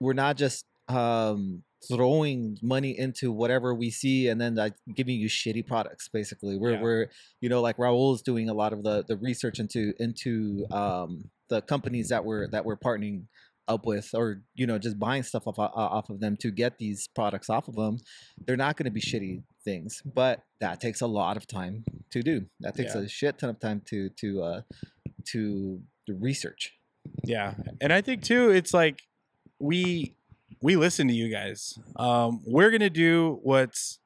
[0.00, 5.28] we're not just um throwing money into whatever we see and then like giving you
[5.28, 6.80] shitty products basically we're Yeah.
[6.82, 7.06] we're
[7.42, 11.30] you know like Raul is doing a lot of the the research into into um
[11.50, 13.24] the companies that we're that we're partnering
[13.68, 17.08] up with or you know just buying stuff off, off of them to get these
[17.14, 17.98] products off of them
[18.46, 22.22] they're not going to be shitty things but that takes a lot of time to
[22.22, 23.02] do that takes Yeah.
[23.02, 24.60] a shit ton of time to to uh
[25.32, 26.74] to to research
[27.24, 29.02] Yeah, and I think too, it's like
[29.58, 30.14] we
[30.64, 31.78] we listen to you guys.
[31.96, 33.98] Um, we're gonna do what's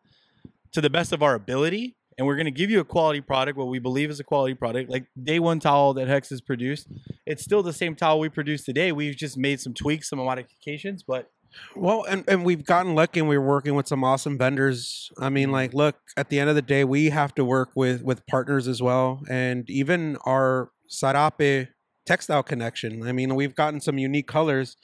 [0.73, 3.69] to the best of our ability, and we're gonna give you a quality product, what
[3.69, 4.91] we believe is a quality product.
[4.91, 6.89] Like day one towel that Hex has produced,
[7.27, 8.91] it's still the same towel we produced today.
[8.91, 11.31] We've just made some tweaks, some modifications, but
[11.77, 15.13] Well, and, and we've gotten lucky and we're working with some awesome vendors.
[15.17, 18.03] I mean, like, look, at the end of the day, we have to work with
[18.03, 19.23] with partners as well.
[19.31, 21.69] And even our Sarape
[22.05, 23.07] textile connection.
[23.07, 24.77] I mean, we've gotten some unique colors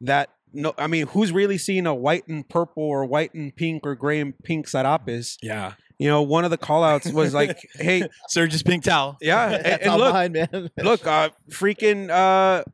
[0.00, 3.86] that no I mean, who's really seen a white and purple or white and pink
[3.86, 5.36] or gray and pink Sarapes?
[5.42, 9.16] yeah, You know, one of the call outs was like, hey, Serge's pink towel.
[9.20, 10.70] yeah, and, and look, mine, man.
[10.82, 12.64] look, uh freaking uh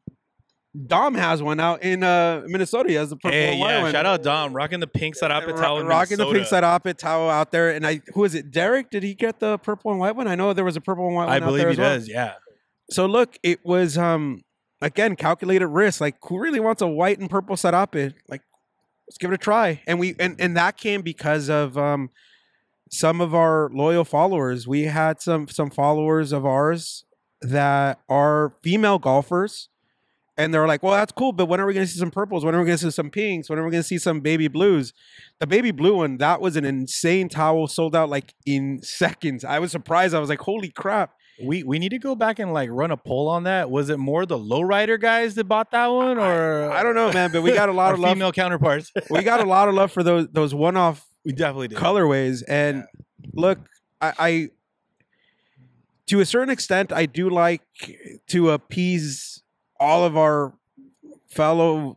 [0.87, 2.89] Dom has one out in uh Minnesota.
[2.91, 3.91] He has the purple Hey, and white yeah, one.
[3.93, 5.81] shout out Dom, rocking the pink Sarape Ro- towel.
[5.81, 6.81] in rocking the pink Minnesota.
[6.85, 7.71] Sarape towel out there.
[7.71, 8.53] And I, who is it?
[8.53, 8.89] Derek?
[8.89, 10.29] Did he get the purple and white one?
[10.29, 11.33] I know there was a purple and white one.
[11.33, 11.91] I out believe there he as well.
[11.97, 12.09] does.
[12.09, 12.35] Yeah,
[12.91, 14.43] So look, it was um
[14.81, 16.01] again calculated risk.
[16.01, 18.15] Like, who really wants a white and purple Sarape?
[18.29, 18.43] Like,
[19.07, 19.83] let's give it a try.
[19.87, 22.11] And we and and that came because of um
[22.91, 24.67] some of our loyal followers.
[24.67, 27.05] We had some some followers of ours
[27.43, 29.69] that are female golfers.
[30.37, 32.47] And they're like, well, that's cool, but when are we going to see some purples?
[32.47, 33.51] When are we going to see some pinks?
[33.51, 34.95] When are we going to see some baby blues?
[35.39, 39.45] The baby blue one, that was an insane towel, sold out like in seconds.
[39.45, 40.15] I was surprised.
[40.15, 41.13] I was like, holy crap.
[41.43, 43.71] We we need to go back and like run a poll on that.
[43.71, 47.31] Was it more the lowrider guys that bought that one, or I don't know, man,
[47.33, 48.13] but we got a lot of love.
[48.15, 48.93] female counterparts?
[49.11, 51.79] We got a lot of love for those those one off we definitely did.
[51.79, 52.43] colorways.
[52.49, 52.85] And
[53.35, 53.59] look,
[54.01, 54.49] I, I
[56.07, 57.63] to a certain extent, I do like
[58.29, 59.43] to appease
[59.79, 60.55] all of our
[61.31, 61.97] fellow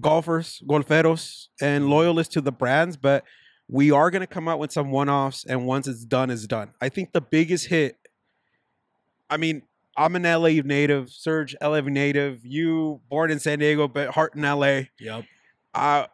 [0.00, 3.24] golfers, golferos, and loyalists to the brands, but
[3.68, 6.46] we are going to come out with some one offs, and once it's done, it's
[6.46, 6.70] done.
[6.80, 7.97] I think the biggest hit,
[9.30, 9.62] I mean,
[9.96, 14.42] I'm an LA native, Serge, LA native, you born in San Diego, but heart in
[14.42, 14.82] LA.
[15.00, 15.24] Yep.
[15.74, 16.06] Uh,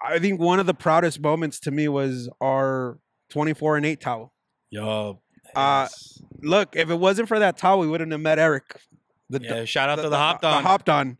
[0.00, 2.98] I think one of the proudest moments to me was our
[3.30, 4.32] 24 and 8 towel.
[4.70, 5.20] Yup.
[5.54, 6.22] Uh, Yes.
[6.40, 8.80] Look, if it wasn't for that towel, we wouldn't have met Eric.
[9.28, 9.64] The, yeah.
[9.64, 10.62] Shout out to the, hopped on.
[10.62, 11.18] The hopped on.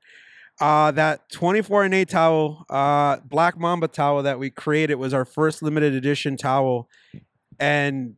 [0.61, 5.25] Uh, that 24 and 8 towel, uh, Black Mamba towel that we created was our
[5.25, 6.89] first limited edition towel.
[7.59, 8.15] And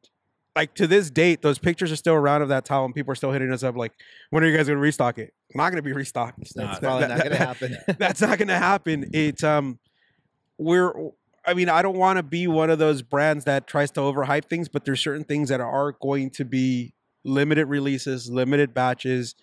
[0.56, 3.16] like to this date, those pictures are still around of that towel, and people are
[3.16, 3.92] still hitting us up like,
[4.30, 5.34] when are you guys going to restock it?
[5.54, 6.38] Not going to be restocked.
[6.38, 6.80] That's not.
[6.80, 7.76] probably That- not going to happen.
[7.98, 9.10] that's not going to happen.
[9.12, 9.78] It's um,
[10.58, 10.92] we're.
[11.46, 14.46] I mean, I don't want to be one of those brands that tries to overhype
[14.46, 19.34] things, but there's certain things that are going to be limited releases, limited batches,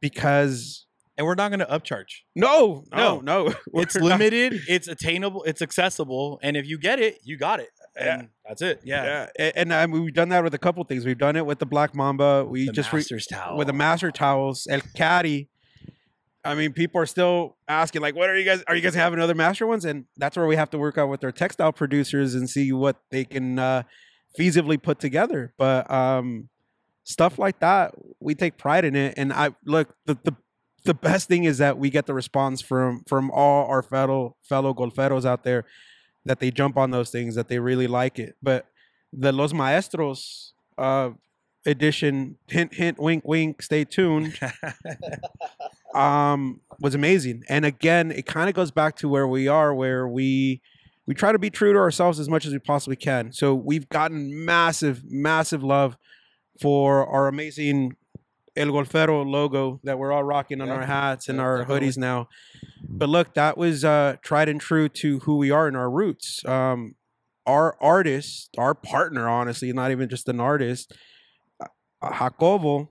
[0.00, 2.22] because and we're not going to upcharge.
[2.36, 4.62] no, no, no, It's we're not- limited.
[4.68, 5.42] It's attainable.
[5.44, 6.38] It's accessible.
[6.42, 7.70] And if you get it, you got it.
[7.98, 8.80] And that's it.
[8.84, 9.28] Yeah.
[9.38, 11.04] Yeah, and, I mean, we've done that with a couple things.
[11.04, 12.44] We've done it with the Black Mamba.
[12.48, 13.56] We The just re- towel.
[13.56, 15.48] with the master towels, El Caddy.
[16.44, 18.62] I mean, people are still asking, like, what are you guys?
[18.68, 19.84] Are you guys having other master ones?
[19.84, 22.96] And that's where we have to work out with our textile producers and see what
[23.10, 23.82] they can uh,
[24.38, 25.52] feasibly put together.
[25.58, 26.48] But um,
[27.04, 29.14] stuff like that, we take pride in it.
[29.16, 30.36] And I look the the
[30.84, 34.72] the best thing is that we get the response from from all our fellow fellow
[34.72, 35.64] golferos out there
[36.28, 38.36] that they jump on those things that they really like it.
[38.42, 38.66] But
[39.12, 41.10] the Los Maestros uh,
[41.66, 44.38] edition, hint hint, wink wink, stay tuned.
[45.94, 47.44] Um was amazing.
[47.48, 50.60] And again it kind of goes back to where we are where we
[51.06, 53.32] we try to be true to ourselves as much as we possibly can.
[53.32, 55.96] So we've gotten massive massive love
[56.60, 57.96] for our amazing
[58.58, 60.74] el golfero logo that we're all rocking on Yeah.
[60.74, 61.88] our hats and Yeah, our definitely.
[61.88, 62.28] hoodies now
[62.88, 66.44] but look that was uh tried and true to who we are and our roots
[66.44, 66.94] um
[67.46, 70.92] our artist our partner honestly not even just an artist
[71.62, 72.90] uh, jacobo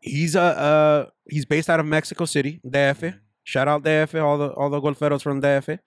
[0.00, 3.18] he's a uh he's based out of Mexico City, DF.
[3.44, 5.78] Shout out DF, all the all the golferos from DF.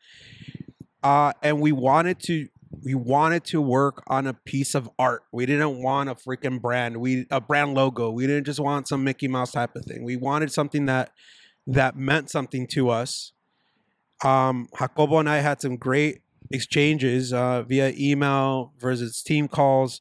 [1.03, 2.47] Uh, and we wanted to
[2.83, 5.23] we wanted to work on a piece of art.
[5.31, 6.97] We didn't want a freaking brand.
[6.97, 8.11] We a brand logo.
[8.11, 10.03] We didn't just want some Mickey Mouse type of thing.
[10.03, 11.11] We wanted something that
[11.67, 13.33] that meant something to us.
[14.23, 19.99] Um, Jacobo and I had some great exchanges uh, via email versus team calls.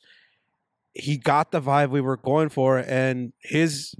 [0.92, 3.94] He got the vibe we were going for, and his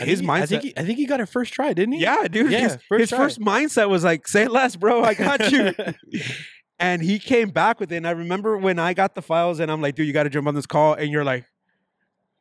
[0.00, 0.42] I his he- mindset.
[0.42, 2.02] I think he, I think he got it first try, didn't he?
[2.02, 2.50] Yeah, dude.
[2.50, 5.02] Yeah, his first his first mindset was like, "Say less, bro.
[5.02, 5.74] I got you."
[6.78, 7.96] and he came back with it.
[7.96, 10.30] And I remember when I got the files, and I'm like, "Dude, you got to
[10.30, 11.44] jump on this call." And you're like,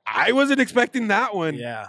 [0.06, 1.88] "I wasn't expecting that one." yeah.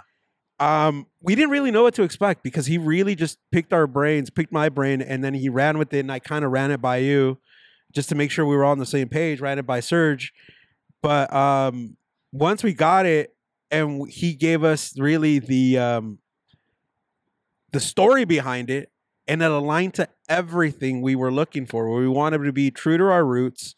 [0.59, 4.31] Um, we didn't really know what to expect because he really just picked our brains,
[4.31, 6.81] picked my brain, and then he ran with it, and I kind of ran it
[6.81, 7.37] by you,
[7.93, 9.39] just to make sure we were all on the same page.
[9.39, 10.33] Ran it by Serge,
[11.03, 11.95] but um,
[12.31, 13.35] once we got it,
[13.69, 16.19] and he gave us really the um,
[17.71, 18.91] the story behind it,
[19.27, 21.89] and it aligned to everything we were looking for.
[21.89, 23.75] We wanted to be true to our roots.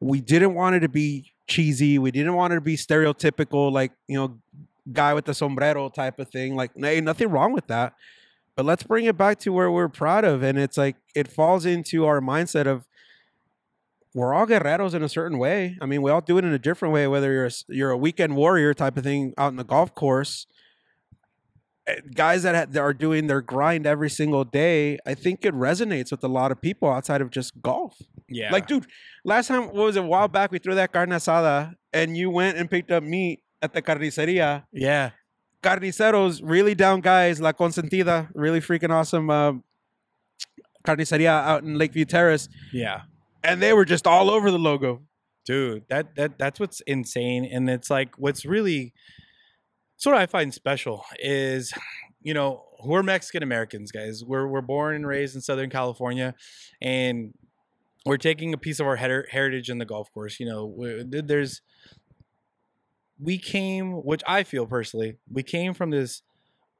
[0.00, 1.98] We didn't want it to be cheesy.
[1.98, 4.38] We didn't want it to be stereotypical, like you know,
[4.92, 6.56] guy with the sombrero type of thing.
[6.56, 7.94] Like, hey, nothing wrong with that.
[8.56, 10.42] But let's bring it back to where we're proud of.
[10.42, 12.86] And it's like it falls into our mindset of
[14.14, 15.78] we're all guerreros in a certain way.
[15.80, 17.96] I mean, we all do it in a different way, whether you're a, you're a
[17.96, 20.46] weekend warrior type of thing out in the golf course.
[21.86, 25.54] Eh, Guys that, ha- that are doing their grind every single day, I think it
[25.54, 27.96] resonates with a lot of people outside of just golf.
[28.28, 28.50] Yeah.
[28.52, 28.86] Like, dude,
[29.24, 32.30] last time what was it, a while back we threw that carne asada and you
[32.30, 34.64] went and picked up meat at the carniceria.
[34.72, 35.10] yeah.
[35.62, 39.52] Carniceros, really down guys, La Consentida, really freaking awesome uh,
[40.84, 42.48] carniceria out in Lakeview Terrace.
[42.72, 43.02] Yeah.
[43.44, 45.02] And they were just all over the logo.
[45.44, 48.92] dude that that that's what's insane and it's like what's really
[50.02, 51.72] sort of i find special is
[52.22, 54.24] you know we're mexican americans guys.
[54.24, 56.34] We're we're born and raised in southern california
[56.80, 57.32] and
[58.04, 61.62] we're taking a piece of our her- heritage in the golf course you know there's
[63.20, 66.22] we came which i feel personally we came from this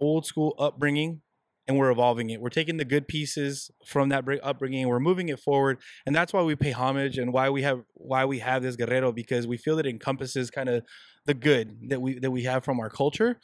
[0.00, 1.20] old school upbringing
[1.68, 2.40] and we're evolving it.
[2.40, 6.42] We're taking the good pieces from that upbringing we're moving it forward and that's why
[6.42, 9.76] we pay homage and why we have why we have this guerrero because we feel
[9.76, 10.84] that it encompasses kind of
[11.26, 13.38] the good that we that we have from our culture.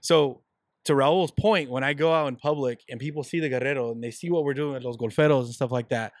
[0.00, 0.42] So
[0.84, 4.02] to Raul's point when I go out in public and people see the guerrero and
[4.02, 6.12] they see what we're doing with los golferos and stuff like that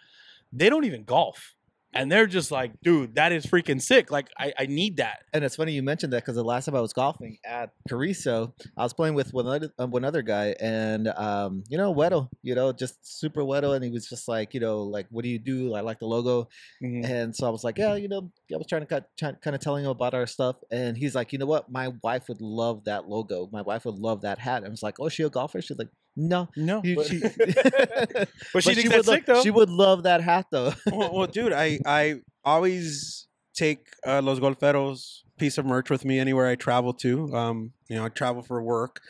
[0.52, 1.54] they don't even golf
[1.92, 5.44] and they're just like dude that is freaking sick like I, I need that And
[5.44, 8.82] it's funny you mentioned that because the last time I was golfing at Cariso, I
[8.82, 12.54] was playing with one other, uh, one other guy, and um, you know, Weddle, you
[12.54, 15.38] know, just super Weddle, and he was just like, you know, like, what do you
[15.38, 15.74] do?
[15.74, 16.48] I like the logo,
[16.82, 17.04] Mhm.
[17.04, 19.54] and so I was like, yeah, you know, I was trying to cut, try, kind
[19.56, 22.40] of telling him about our stuff, and he's like, you know what, my wife would
[22.40, 23.48] love that logo.
[23.52, 24.64] My wife would love that hat.
[24.64, 25.60] I was like, oh, she a golfer?
[25.62, 26.48] She's like, no.
[26.56, 30.72] no but, she, but she thinks would sick though She would love that hat though.
[30.92, 36.18] well, well, dude, I, I always take uh, Los Golferos piece of merch with me
[36.18, 37.34] anywhere I travel to.
[37.34, 39.00] Um, you know, I travel for work.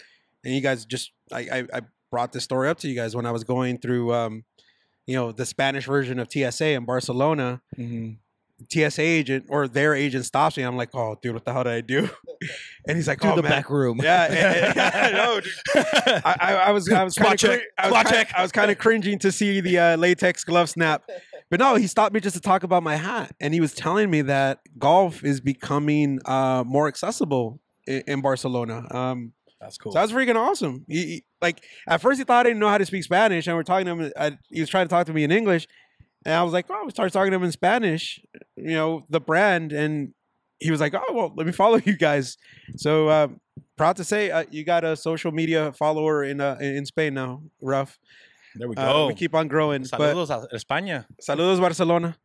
[0.45, 3.27] And you guys just, I, I, I brought this story up to you guys when
[3.27, 4.45] I was going through, um,
[5.07, 7.61] you know, the Spanish version of TSA in Barcelona.
[7.79, 8.19] Mhm.
[8.69, 10.63] TSA agent or their agent stops me.
[10.63, 12.09] I'm like, oh, dude, what the hell did I do?
[12.89, 13.51] And he's like, to oh, the man.
[13.51, 14.01] back room.
[14.03, 15.41] Yeah, yeah, yeah, no.
[16.25, 18.27] I, I, I was, I was kind of, check, I was kinda.
[18.39, 21.03] I was kind of cringing to see the uh, latex glove snap.
[21.51, 24.11] But no, he stopped me just to talk about my hat, and he was telling
[24.11, 28.87] me that golf is becoming uh, more accessible in, in Barcelona.
[28.91, 30.87] Um, that's cool so that's freaking awesome.
[30.89, 33.55] He, he- like at first, he thought I didn't know how to speak Spanish, and
[33.57, 34.13] we're talking to him.
[34.19, 35.67] I, he was trying to talk to me in English,
[36.25, 38.21] and I was like, "Oh," we started talking to him in Spanish.
[38.57, 40.13] You know, the brand, and
[40.59, 42.37] he was like, "Oh, well, let me follow you guys."
[42.77, 43.29] So uh,
[43.77, 47.43] proud to say uh, you got a social media follower in uh, in Spain now,
[47.63, 47.99] Ralph.
[48.57, 49.07] There we Uh, go.
[49.07, 49.83] we keep on growing.
[49.91, 51.07] But Saludos a España.
[51.23, 52.17] saludos Barcelona.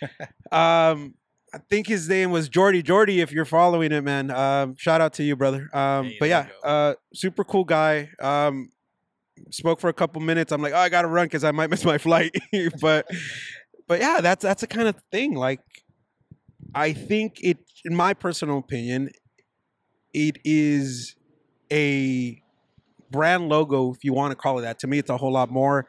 [0.52, 1.14] um,
[1.52, 2.82] I think his name was Jordy.
[2.82, 5.68] Jordy, if you're following it, man, um, shout out to you, brother.
[5.72, 8.10] Um, Hey, but yeah, uh, super cool guy.
[9.50, 10.52] Spoke for a couple minutes.
[10.52, 12.34] I'm like, oh, I gotta run because I might miss my flight.
[12.80, 13.06] but
[13.88, 15.34] but yeah, that's that's the kind of thing.
[15.34, 15.60] Like,
[16.74, 19.10] I think it, in my personal opinion,
[20.12, 21.16] it is
[21.72, 22.42] a
[23.10, 24.78] brand logo, if you want to call it that.
[24.80, 25.86] To me, it's a whole lot more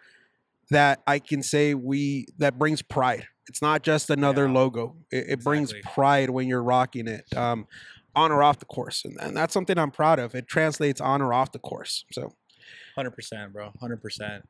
[0.69, 3.27] that I can say we that brings pride.
[3.47, 4.95] It's not just another Yeah, logo.
[5.11, 7.67] It, it brings pride when you're rocking it, um,
[8.15, 10.35] on or off the course, and, and that's something I'm proud of.
[10.35, 12.05] It translates on or off the course.
[12.11, 12.33] So
[12.95, 13.71] Hundred percent, bro.
[13.79, 14.47] Hundred percent.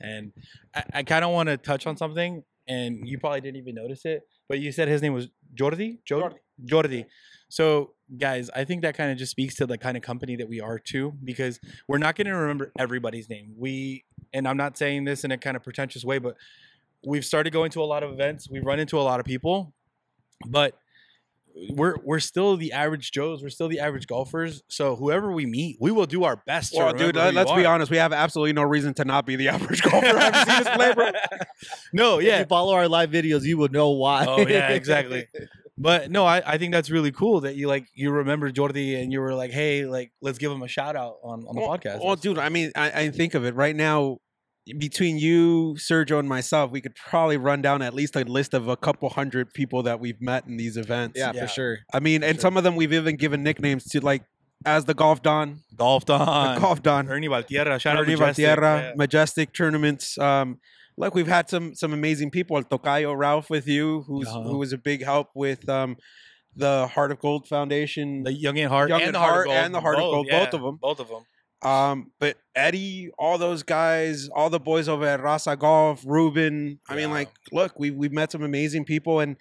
[0.00, 0.32] And
[0.74, 4.04] I, I kind of want to touch on something, and you probably didn't even notice
[4.04, 5.98] it, but you said his name was Jordi.
[6.08, 6.36] Jordi.
[6.64, 7.06] Jordi.
[7.48, 10.48] So, guys, I think that kind of just speaks to the kind of company that
[10.48, 13.54] we are too, because we're not going to remember everybody's name.
[13.56, 16.36] We, and I'm not saying this in a kind of pretentious way, but
[17.04, 18.48] we've started going to a lot of events.
[18.48, 19.74] We've run into a lot of people,
[20.46, 20.78] but
[21.70, 23.42] we're we're still the average Joes.
[23.42, 24.62] We're still the average golfers.
[24.68, 26.72] So whoever we meet, we will do our best.
[26.72, 27.74] to Well, dude, who let, us you be are.
[27.74, 27.90] honest.
[27.90, 30.06] We have absolutely no reason to not be the average golfer.
[30.06, 31.10] I haven't seen us play, bro.
[31.92, 34.24] no, If yeah, you follow our live videos, you will know why.
[34.26, 35.26] Oh, yeah, exactly.
[35.76, 39.12] but no, I, I think that's really cool that you like you remember Jordi and
[39.12, 41.70] you were like, hey, like let's give him a shout out on, on the well,
[41.76, 42.04] podcast.
[42.04, 44.18] Well, dude, I mean, I, I think of it right now.
[44.78, 48.68] Between you, Sergio, and myself, we could probably run down at least a list of
[48.68, 51.18] a couple hundred people that we've met in these events.
[51.18, 51.42] yeah, Yeah.
[51.42, 51.78] for sure.
[51.92, 52.40] I mean, and sure.
[52.42, 54.22] some of them we've even given nicknames to, like
[54.66, 58.44] as the Golf Don, golf the Golf Don, Ernie Valtierra, shout out Ernie Majestic.
[58.44, 58.92] Valtierra, Yeah.
[58.96, 60.18] Majestic tournaments.
[60.18, 60.58] Um,
[60.96, 62.58] like we've had some some amazing people.
[62.58, 64.42] El Tocayo Ralph with you, who's Uh-huh.
[64.42, 65.96] who was a big help with um,
[66.54, 68.22] the Heart of Gold Foundation.
[68.24, 69.96] The Young and Heart Young and and the Heart, Heart of Gold, and the Heart
[69.96, 71.22] of Gold, both of them, both of them.
[71.62, 76.80] Um, but Eddie, all those guys, all the boys over at Raza Golf, Ruben.
[76.88, 79.36] I mean, like, look, we we've met some amazing people, and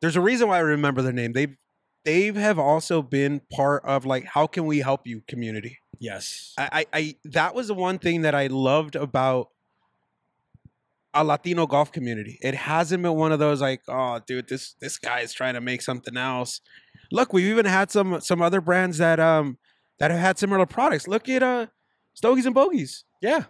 [0.00, 1.32] there's a reason why I remember their name.
[1.32, 1.56] They
[2.04, 5.78] they have also been part of like how can we help you community.
[5.98, 9.48] Yes, I, I, I that was the one thing that I loved about
[11.14, 12.38] a Latino golf community.
[12.42, 15.60] It hasn't been one of those like, oh, dude, this this guy is trying to
[15.60, 16.60] make something else.
[17.10, 19.58] Look, we've even had some some other brands that um
[20.02, 21.06] that have had similar products.
[21.06, 21.66] Look at uh
[22.12, 23.04] Stogies and Bogies.
[23.20, 23.44] yeah,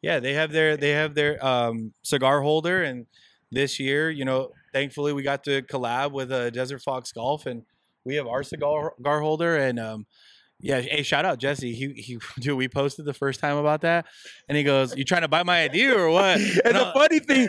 [0.00, 0.20] yeah.
[0.20, 3.06] They have their they have their um, cigar holder, and
[3.50, 7.64] this year, you know, thankfully we got to collab with uh, Desert Fox Golf, and
[8.04, 10.06] we have our cigar cigar holder, and um,
[10.60, 11.74] yeah, hey, shout out Jesse.
[11.74, 14.06] He he, dude, we posted the first time about that,
[14.48, 17.48] and he goes, "You trying to buy my idea or what?" And the funny thing,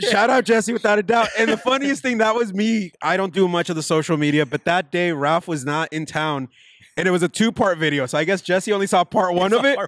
[0.10, 1.28] shout out Jesse without a doubt.
[1.38, 2.92] And the funniest thing, that was me.
[3.02, 6.06] I don't do much of the social media, but that day Ralph was not in
[6.06, 6.48] town.
[6.96, 8.06] And it was a two-part video.
[8.06, 9.78] So I guess Jesse only saw part one of it.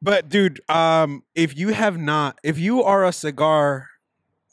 [0.00, 3.88] But dude, um, if you have not, if you are a cigar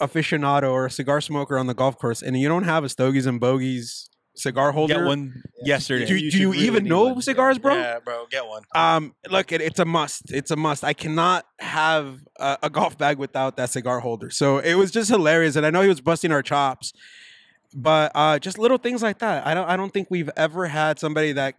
[0.01, 3.26] aficionado or a cigar smoker on the golf course and you don't have a Stogies
[3.26, 6.05] and Bogies cigar holder, Get one yesterday.
[6.05, 7.22] Do- You do you really even know one.
[7.22, 7.74] cigars, bro?
[7.76, 8.62] Yeah, bro, get one.
[8.76, 10.32] um, look, it, it's a must.
[10.32, 10.86] It's a must.
[10.86, 14.30] I cannot have a, a golf bag without that cigar holder.
[14.30, 16.93] So it was just hilarious, and I know he was busting our chops,
[17.76, 19.45] but uh, just little things like that.
[19.45, 19.67] I don't.
[19.67, 21.55] I don't think we've ever had somebody that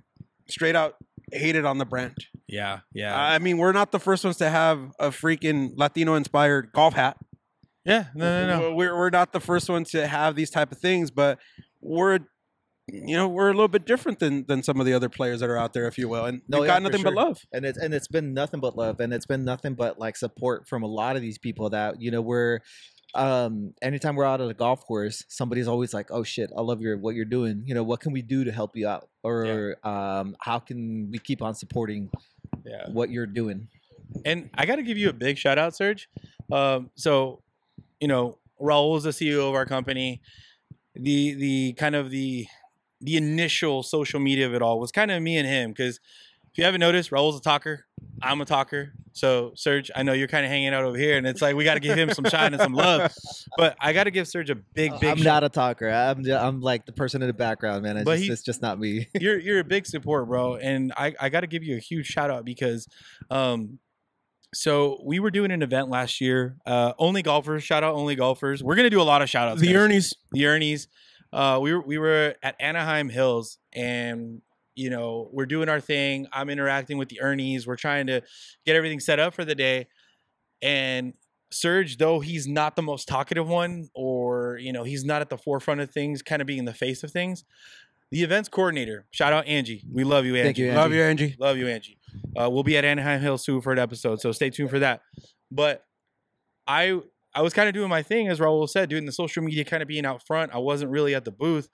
[0.49, 0.95] straight out
[1.33, 2.17] hated on the brand.
[2.49, 6.95] Yeah, yeah, I mean, we're not the first ones to have a freaking Latino-inspired golf
[6.95, 7.17] hat.
[7.85, 8.07] yeah.
[8.15, 8.75] No, no, no.
[8.75, 11.39] We're we're not the first ones to have these type of things, but
[11.81, 12.19] we're
[12.89, 15.49] you know we're a little bit different than than some of the other players that
[15.49, 17.39] are out there, if you will, and No, we've yeah, got for nothing but love.
[17.53, 20.67] and it's and it's been nothing but love and it's been nothing but like support
[20.67, 22.59] from a lot of these people that you know we're
[23.15, 26.81] um anytime we're out at a golf course somebody's always like oh shit i love
[26.81, 29.77] your what you're doing you know what can we do to help you out or
[29.83, 32.09] um how can we keep on supporting
[32.65, 32.89] Yeah.
[32.91, 33.69] what you're doing
[34.25, 36.09] And I got to give you a big shout out, Serge.
[36.51, 37.43] Um, so,
[38.01, 40.21] you know, Raul is the CEO of our company.
[40.97, 42.47] The the kind of the
[43.01, 46.01] the initial social media of it all was kind of me and him because
[46.51, 47.87] if you haven't noticed, Raul's a talker.
[48.23, 48.93] I'm a talker.
[49.13, 51.65] So Serge, I know you're kind of hanging out over here, and it's like we
[51.65, 53.13] got to give him some shine and some love.
[53.57, 55.11] But I got to give Serge a big, big.
[55.11, 57.97] I'm shout- not a talker i'm ju- i'm like the person in the background man
[57.97, 60.93] it's, But just, he- it's just not me you're you're a big support, bro, and
[60.97, 62.87] I I got to give you a huge shout out because,
[63.31, 63.79] um,
[64.55, 66.57] so we were doing an event last year.
[66.67, 68.63] Uh, only golfers, shout out only golfers.
[68.63, 69.61] We're gonna do a lot of shout outs.
[69.61, 70.15] The Ernie's.
[70.33, 70.89] the Ernie's.
[71.33, 74.43] Uh, we were we were at Anaheim Hills, and
[74.81, 76.27] you know we're doing our thing.
[76.33, 77.67] I'm interacting with the Ernie's.
[77.67, 78.23] We're trying to
[78.65, 79.87] get everything set up for the day,
[80.63, 81.13] and
[81.53, 85.39] Serge, though he's not the most talkative one, or you know he's not at the
[85.39, 87.45] forefront of things, kind of being the face of things.
[88.11, 89.07] the events coordinator.
[89.11, 89.85] Shout out Angie.
[89.93, 90.45] We love you, Angie.
[90.47, 91.37] Thank you, Love you, Angie.
[91.39, 91.99] Love you, Angie.
[92.41, 95.03] Uh, we'll be at Anaheim Hills soon for an episode, so stay tuned for that.
[95.51, 95.85] But
[96.67, 97.01] I
[97.35, 99.83] I was kind of doing my thing, as Raul said, doing the social media, kind
[99.83, 100.53] of being out front.
[100.55, 101.69] I wasn't really at the booth,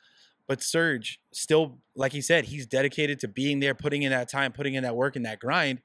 [0.46, 4.52] but Serge still, like he said, he's dedicated to being there, putting in that time,
[4.52, 5.80] putting in that work and that grind.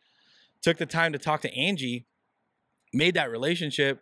[0.61, 2.05] Took the time to talk to Angie,
[2.93, 4.01] made that relationship,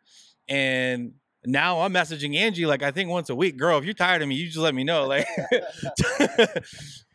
[0.49, 1.13] and
[1.45, 3.57] now I'm messaging Angie like I think once a week.
[3.57, 5.07] Girl, if you're tired of me, you just let me know.
[5.07, 5.25] Like,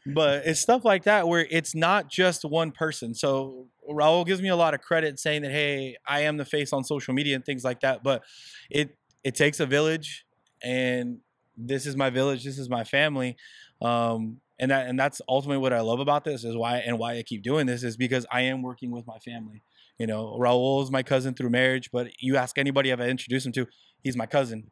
[0.07, 3.15] but it's stuff like that where it's not just one person.
[3.15, 6.73] So Raul gives me a lot of credit saying that hey, I am the face
[6.73, 8.03] on social media and things like that.
[8.03, 8.23] But
[8.71, 10.25] it it takes a village,
[10.63, 11.19] and
[11.57, 12.45] this is my village.
[12.45, 13.37] This is my family.
[13.81, 17.17] Um, and that and that's ultimately what I love about this is why and why
[17.17, 19.63] I keep doing this is because I am working with my family.
[19.99, 23.53] You know, Raul is my cousin through marriage, but you ask anybody I've introduced him
[23.53, 23.67] to,
[24.03, 24.71] he's my cousin.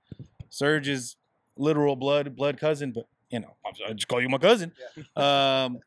[0.50, 1.16] Serge is
[1.56, 4.72] literal blood blood cousin, but you know, I'm- just call you my cousin.
[5.16, 5.78] Um,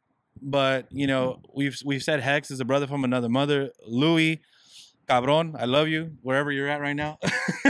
[0.41, 3.71] but you know, we've we've said Hex is a brother from another mother.
[3.87, 4.41] Louis,
[5.07, 7.17] cabron, I love you wherever you're at right now.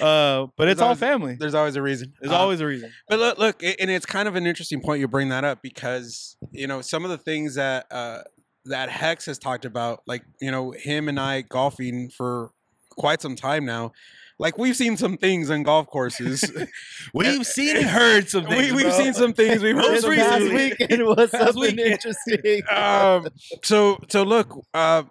[0.00, 1.36] uh, but it's all family.
[1.38, 2.12] There's always a reason.
[2.20, 2.92] There's Uh, always a reason.
[3.08, 6.36] But look, look, and it's kind of an interesting point you bring that up because
[6.50, 8.22] you know some of the things that uh,
[8.66, 12.50] that Hex has talked about, like you know him and I golfing for
[12.90, 13.92] quite some time now.
[14.38, 16.42] Like we've seen some things on golf courses.
[17.14, 18.72] We've seen and heard some things.
[18.72, 18.98] we, we've bro.
[18.98, 19.62] seen some things.
[19.62, 20.70] We've heard Most some This past recently.
[20.70, 20.76] things.
[20.80, 22.62] weekend was Past something interesting.
[22.70, 23.28] um,
[23.62, 25.04] so so look, uh,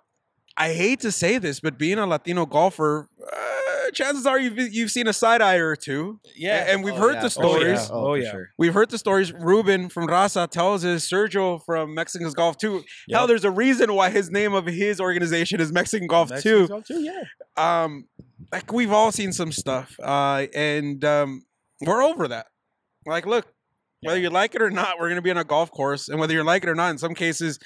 [0.62, 4.92] I hate to say this, but being a Latino golfer, uh, chances are you've you've
[4.92, 6.20] seen a side eye or two.
[6.36, 7.20] Yeah, and we've Oh, heard yeah.
[7.22, 7.80] the Oh, stories.
[7.82, 7.88] yeah.
[7.92, 8.32] Oh, yeah.
[8.32, 8.50] sure.
[8.58, 9.34] We've heard the stories.
[9.34, 12.84] Ruben from Raza tells us Sergio from Mexicans Golf too.
[13.12, 16.68] Hell, there's a reason why his name of his organization is Mexican Golf Mexican too.
[16.68, 17.02] golf too.
[17.02, 17.24] Yeah.
[17.58, 18.08] Um,
[18.52, 21.44] like we've all seen some stuff, uh, and um,
[21.86, 22.48] we're over that.
[23.06, 23.48] Like, look,
[24.04, 26.34] whether you like it or not, we're gonna be on a golf course, and whether
[26.34, 27.58] you like it or not, in some cases,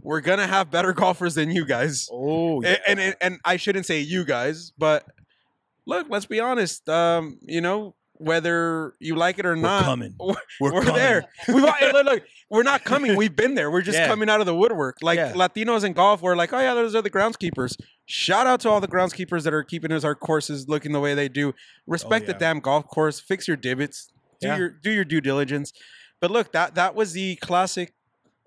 [0.00, 2.08] we're gonna have better golfers than you guys.
[2.12, 5.04] Oh, A- And, and and I shouldn't say you guys, but
[5.86, 6.88] look, let's be honest.
[6.88, 10.14] Um, you know, whether you like it or we're not, coming.
[10.20, 11.24] we're, We're, there.
[11.48, 13.16] We've, look, look, we're not coming.
[13.16, 13.70] We've been there.
[13.70, 14.06] We're just Yeah.
[14.08, 14.98] coming out of the woodwork.
[15.00, 15.32] Like Yeah.
[15.32, 17.76] Latinos in golf, we're like, oh yeah, those are the groundskeepers.
[18.06, 21.14] Shout out to all the groundskeepers that are keeping us our courses looking the way
[21.14, 21.54] they do.
[21.86, 22.38] Respect the yeah.
[22.38, 23.20] damn golf course.
[23.20, 24.08] Fix your divots.
[24.40, 24.56] Do Yeah.
[24.58, 25.72] your do your due diligence.
[26.20, 27.94] But look, that that was the classic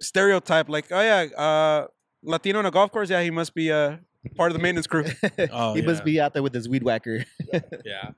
[0.04, 0.70] stereotype.
[0.70, 1.88] Like, oh yeah, uh,
[2.24, 3.10] Latino on a golf course.
[3.10, 3.98] Yeah, he must be uh,
[4.36, 5.06] part of the maintenance crew.
[5.52, 5.86] Oh, he yeah.
[5.88, 7.26] must be out there with his weed whacker.
[7.86, 8.12] Yeah.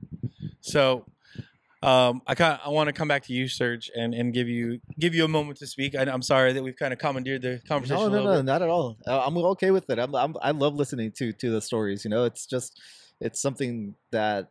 [0.61, 1.05] So,
[1.83, 4.79] um, I kind I want to come back to you, Serge, and and give you
[4.99, 5.95] give you a moment to speak.
[5.95, 8.11] I, I'm sorry that we've kind of commandeered the conversation.
[8.11, 8.45] No, no, no, bit.
[8.45, 8.97] not at all.
[9.07, 9.99] I'm okay with it.
[9.99, 12.03] I'm, I'm I love listening to to the stories.
[12.03, 12.79] You know, it's just
[13.19, 14.49] it's something that.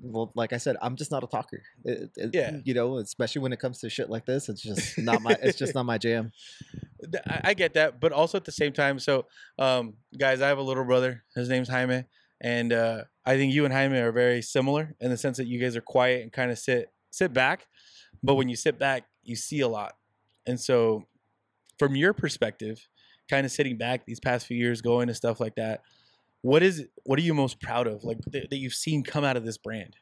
[0.00, 1.62] Well, like I said, I'm just not a talker.
[1.84, 2.58] It- it- Yeah.
[2.64, 5.36] you know, especially when it comes to shit like this, it's just not my.
[5.42, 6.32] it's just not my jam.
[7.26, 9.26] I, get that, but also at the same time, so
[9.58, 11.22] um, guys, I have a little brother.
[11.34, 12.04] His name's Jaime,
[12.40, 15.60] and uh, I think you and Jaime are very similar in the sense that you
[15.60, 17.66] guys are quiet and kind of sit sit back,
[18.22, 19.96] but when you sit back, you see a lot.
[20.46, 21.04] And so,
[21.78, 22.88] from your perspective,
[23.30, 25.82] kind of sitting back these past few years, going to stuff like that,
[26.44, 29.36] what is what are you most proud of, like th- that you've seen come out
[29.36, 29.96] of this brand?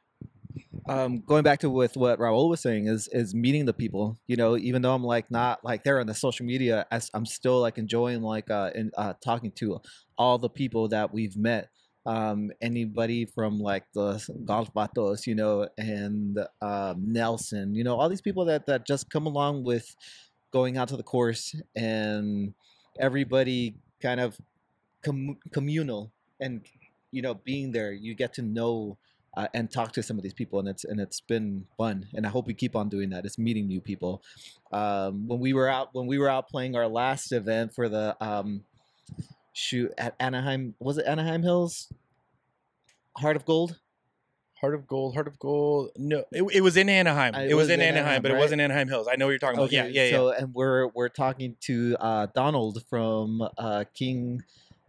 [0.89, 4.19] um, going back to with what Raul was saying is is meeting the people.
[4.27, 7.27] You know, even though I'm like not like there on the social media, as I'm
[7.27, 9.81] still like enjoying like uh, in, uh talking to
[10.19, 11.69] all the people that we've met.
[12.05, 18.09] Um, anybody from like the golf batos, you know, and um, Nelson, you know, all
[18.09, 19.95] these people that that just come along with
[20.53, 22.55] going out to the course and
[22.99, 24.37] everybody kind of
[25.05, 26.13] com- communal
[26.43, 26.67] and
[27.11, 28.99] you know being there you get to know
[29.37, 32.27] uh, and talk to some of these people and it's and it's been fun and
[32.27, 34.23] i hope we keep on doing that it's meeting new people
[34.73, 38.17] um, when we were out when we were out playing our last event for the
[38.21, 38.63] um,
[39.53, 41.93] shoot at anaheim was it anaheim hills
[43.17, 43.79] heart of gold
[44.61, 45.91] Heart of Gold, Heart of Gold.
[45.97, 47.35] No, it, it was in Anaheim.
[47.35, 49.09] Uh, it, was, in Anaheim, but it wasn't Anaheim Hills.
[49.11, 49.73] I know what you're talking about.
[49.73, 50.11] Yeah, yeah, yeah.
[50.13, 54.45] so and we're we're talking to uh, donald from uh, king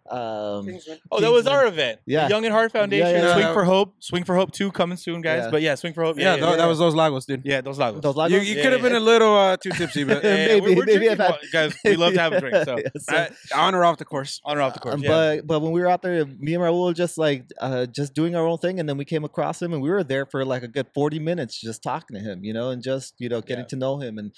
[0.10, 0.68] um,
[1.12, 2.00] Oh, that was our event.
[2.06, 2.28] Yeah.
[2.28, 3.08] Young and Heart Foundation.
[3.08, 3.34] yeah.
[3.34, 3.54] Swing Yeah.
[3.54, 3.96] for Hope.
[4.00, 5.44] Swing for Hope 2 coming soon, guys.
[5.46, 5.52] Yeah.
[5.52, 6.18] But yeah, Swing for Hope.
[6.18, 6.56] Yeah, Yeah, tho- yeah.
[6.58, 7.42] that was those Lagos, dude.
[7.46, 8.02] Yeah, those lagos.
[8.02, 8.88] those You, lagos you Yeah, could have yeah.
[8.90, 11.76] been a little uh, too tipsy, but Yeah, Maybe- we're, we're maybe drinking if guys,
[11.86, 12.56] we love to have a drink.
[12.66, 14.42] So Yeah, so- uh, on or off the course.
[14.44, 14.96] on or off the course.
[14.96, 15.10] Um, yeah.
[15.10, 18.14] But but when we were out there, me and Raul were just like uh, just
[18.14, 20.44] doing our own thing, and then we came across him, and we were there for
[20.46, 23.42] like a good forty minutes, just talking to him, you know, and just you know
[23.42, 23.68] getting Yeah.
[23.70, 24.32] to know him, and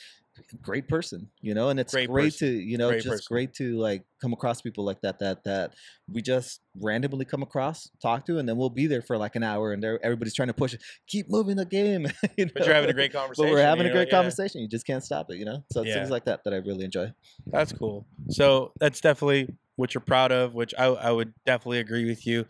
[0.62, 3.26] great person, you know, and it's Great great, to you know Great just person.
[3.30, 5.74] great to like come across people like that that that
[6.12, 9.44] we just randomly come across, talk to, and then we'll be there for like an
[9.44, 12.08] hour, and they're- everybody's trying to push it, keep moving the game.
[12.38, 13.46] you But you're having a great conversation.
[13.50, 14.18] But we're having you a know, great yeah.
[14.18, 14.62] conversation.
[14.62, 15.64] You just can't stop it, you know.
[15.72, 15.96] So it's Yeah.
[15.96, 17.14] things like that that I really enjoy.
[17.48, 18.06] That's cool.
[18.30, 22.46] So that's definitely what you're proud of, which I, I would definitely agree with you.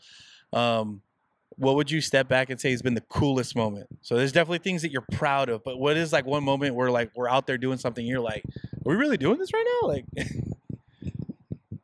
[0.53, 1.01] Um,
[1.57, 3.87] what would you step back and say has been the coolest moment?
[4.01, 6.91] So there's definitely things that you're proud of, but what is like one moment where
[6.91, 9.87] like we're out there doing something, you're like, are we really doing this right now?
[9.87, 10.05] Like,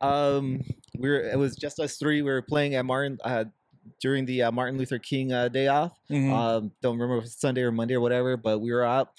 [0.00, 0.62] Um,
[0.98, 2.22] we were it was just us three.
[2.22, 3.44] We were playing at Martin uh,
[4.00, 5.96] during the uh, Martin Luther King uh, day off.
[6.10, 6.32] mhm.
[6.32, 9.10] Um, don't remember if it's Sunday or Monday or whatever, but we were out,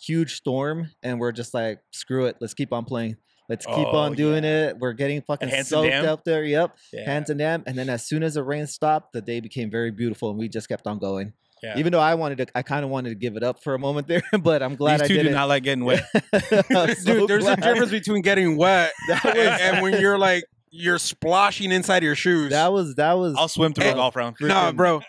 [0.00, 3.16] huge storm, and we're just like, screw it, let's keep on playing.
[3.48, 4.78] Let's keep Oh, on doing it.
[4.78, 6.06] We're getting fucking soaked Dam?
[6.08, 6.44] up there.
[6.44, 7.04] Yep, yeah.
[7.04, 7.64] hands and dam.
[7.66, 10.48] And then as soon as the rain stopped, the day became very beautiful, and we
[10.48, 11.32] just kept on going.
[11.62, 11.78] Yeah.
[11.78, 13.78] Even though I wanted to, I kind of wanted to give it up for a
[13.78, 16.04] moment there, but I'm glad These I two did do not like getting wet.
[16.32, 20.44] I'm so Dude, there's a difference between getting wet and, was and when you're like
[20.70, 22.50] you're sploshing inside your shoes.
[22.50, 24.36] that was that was I'll swim through a eh, golf round.
[24.40, 25.00] no, freaking- bro.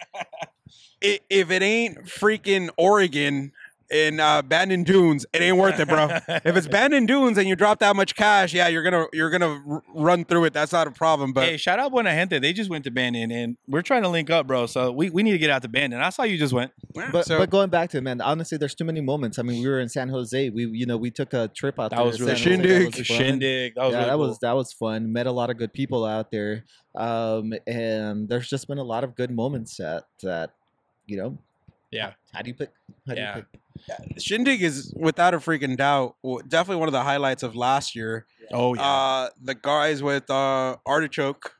[1.01, 3.51] If it ain't freaking Oregon
[3.91, 6.07] in uh, Bandon Dunes, it ain't worth it, bro.
[6.27, 9.61] if it's Bandon Dunes and you drop that much cash, yeah, you're gonna you're gonna
[9.67, 10.53] r- run through it.
[10.53, 11.34] That's not a problem.
[11.34, 12.39] But hey, shout out Buena Gente.
[12.39, 14.65] They just went to Bandon, and we're trying to link up, bro.
[14.65, 15.99] So we, we need to get out to Bandon.
[16.01, 16.71] I saw you just went.
[16.95, 19.38] yeah, But, so but going back to it, man, honestly, there's too many moments.
[19.39, 20.49] I mean, we were in San Jose.
[20.49, 22.05] We, you know, we took a trip out That there.
[22.05, 22.63] was really San Jose.
[22.63, 22.79] Shindig.
[22.81, 23.17] That was The fun.
[23.17, 23.75] shindig.
[23.75, 24.27] That was yeah, really that cool.
[24.27, 25.13] was that was fun.
[25.13, 26.63] Met a lot of good people out there,
[26.95, 30.51] um, and there's just been a lot of good moments that that,
[31.05, 31.38] you know.
[31.91, 32.13] Yeah.
[32.34, 32.71] How do you pick?
[33.07, 33.34] How Yeah.
[33.34, 33.59] do you pick?
[34.17, 36.15] Shindig is without a freaking doubt
[36.47, 38.26] definitely one of the highlights of last year.
[38.51, 38.82] Oh yeah.
[38.82, 41.55] Uh, the guys with uh, Artichoke,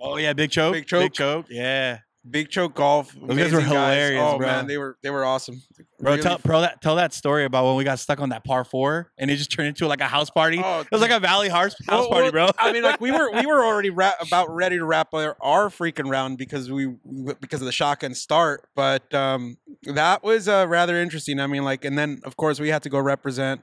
[0.00, 0.32] oh yeah.
[0.32, 0.74] Big choke.
[0.74, 1.02] Big Choke.
[1.02, 1.46] Big choke.
[1.50, 1.98] Yeah.
[2.30, 3.12] Big Choke Golf.
[3.14, 4.46] Those guys were amazing hilarious, Oh bro.
[4.46, 5.62] man, they were they were awesome.
[6.00, 8.44] Bro, Really tell bro that tell that story about when we got stuck on that
[8.44, 10.60] par four and it just turned into like a house party.
[10.64, 12.50] Oh, it was like a Valley House house Well, party, well, bro.
[12.58, 15.68] I mean, like we were we were already ra- about ready to wrap our, our
[15.68, 16.94] freaking round because we
[17.40, 21.40] because of the shotgun start, but um, that was uh, rather interesting.
[21.40, 23.62] I mean, like, and then of course we had to go represent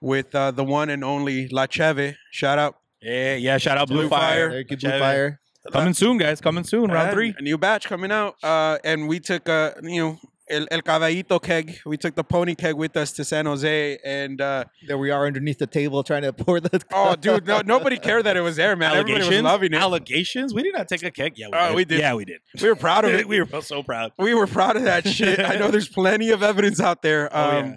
[0.00, 2.16] with uh, the one and only La Cheve.
[2.30, 3.58] Shout out, yeah, yeah.
[3.58, 4.20] Shout out Blue, Blue Fire.
[4.20, 4.50] Fire.
[4.50, 5.00] There, good blue Chevy.
[5.00, 5.39] fire.
[5.72, 6.40] Coming soon, guys.
[6.40, 6.90] Coming soon.
[6.90, 7.34] Round And three.
[7.38, 10.18] a new batch coming out, uh, and we took uh, you know.
[10.52, 11.78] El, El Caballito keg.
[11.86, 15.24] We took the pony keg with us to San Jose, and uh, There we are
[15.24, 16.82] underneath the table trying to pour the.
[16.92, 18.90] oh, dude, no, nobody cared that it was there, man.
[18.90, 19.44] Everybody was Allegations.
[19.44, 19.76] loving it.
[19.80, 20.52] Allegations.
[20.52, 21.34] We did not take a keg.
[21.38, 21.76] Yeah, we, Oh, did.
[21.76, 22.00] we did.
[22.00, 22.40] Yeah, we did.
[22.60, 23.28] We were proud of it.
[23.28, 24.10] we were so proud.
[24.18, 25.38] we were proud of that shit.
[25.38, 27.26] I know there's plenty of evidence out there.
[27.36, 27.76] Um, Oh, yeah.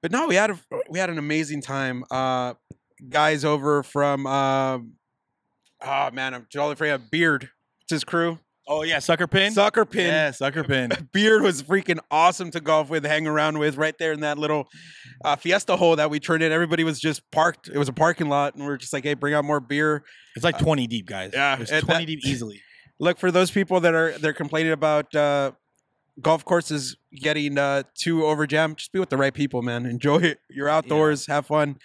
[0.00, 0.58] But no, we had a
[0.88, 2.04] we had an amazing time.
[2.10, 2.54] Uh,
[3.06, 4.78] guys over from uh,
[5.82, 6.90] oh man, I'm totally afraid.
[6.90, 7.50] of Beard,
[7.82, 8.38] it's his crew.
[8.70, 9.52] Oh yeah, sucker pin.
[9.52, 10.08] Sucker pin.
[10.08, 10.90] Yeah, sucker pin.
[11.12, 14.68] Beard was freaking awesome to golf with, hang around with, right there in that little
[15.24, 16.52] uh, fiesta hole that we turned in.
[16.52, 17.68] Everybody was just parked.
[17.68, 20.04] It was a parking lot, and we are just like, "Hey, bring out more beer."
[20.36, 21.30] It's like 20 deep, guys.
[21.32, 22.60] yeah, it's 20 that- deep easily.
[23.00, 25.52] look for those people that are they're complaining about uh,
[26.20, 28.76] golf courses getting uh, too over jammed.
[28.76, 29.86] Just be with the right people, man.
[29.86, 30.40] Enjoy it.
[30.50, 31.76] You're outdoors, have fun.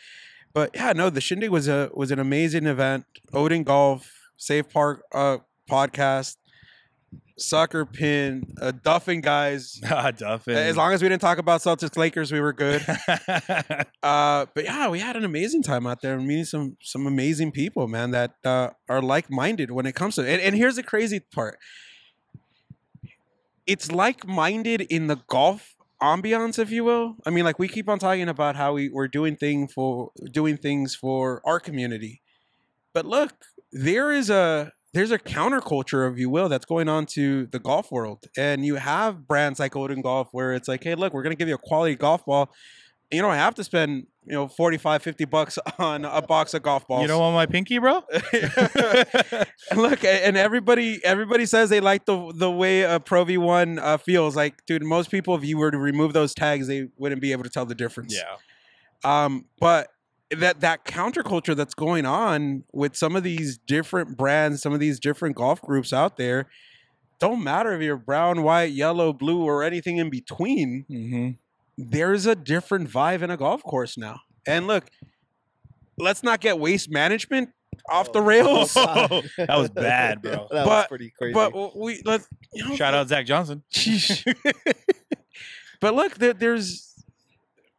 [0.54, 3.06] But yeah, no, the shindig was a was an amazing event.
[3.34, 5.40] Odin Golf, Safe Park uh,
[5.70, 6.38] podcast,
[7.38, 9.82] sucker Pin, uh, Duffin guys.
[9.90, 10.56] Ah, Duffin.
[10.56, 12.86] As long as we didn't talk about Celtics Lakers, we were good.
[14.04, 17.88] Uh, but yeah, we had an amazing time out there, meeting some some amazing people,
[17.88, 20.22] man, that uh, are like minded when it comes to.
[20.28, 21.58] And, and here's the crazy part:
[23.66, 25.73] it's like minded in the golf
[26.04, 27.16] ambiance, if you will.
[27.26, 30.58] I mean, like we keep on talking about how we we're doing thing for doing
[30.58, 32.22] things for our community,
[32.94, 33.34] but look,
[33.72, 37.92] there is a there's a counterculture, if you will, that's going on to the golf
[37.92, 41.36] world, and you have brands like Odin Golf where it's like, hey, look, we're gonna
[41.36, 42.52] give you a quality golf ball.
[43.12, 46.88] You don't have to spend you know 45 50 bucks on a box of golf
[46.88, 48.04] balls you don't want my pinky, bro?
[49.76, 54.36] Look and everybody everybody says they like the the way a pro v1 uh, feels
[54.36, 57.44] like dude most people if you were to remove those tags they wouldn't be able
[57.44, 59.26] to tell the difference yeah.
[59.26, 59.90] um but
[60.32, 65.00] that that counterculture that's going on with some of these different brands some of these
[65.00, 66.48] different golf groups out there
[67.20, 71.30] don't matter if you're brown white yellow blue or anything in between Mm-hmm.
[71.78, 74.20] There's a different vibe in a golf course now.
[74.46, 74.90] And look,
[75.98, 77.50] let's not get waste management
[77.90, 78.76] off the rails.
[78.86, 80.48] Oh, that was bad, bro.
[80.52, 81.34] that was pretty crazy.
[81.34, 83.64] but we let's you know, Shout out Zach Johnson.
[85.82, 86.94] But look, there, there's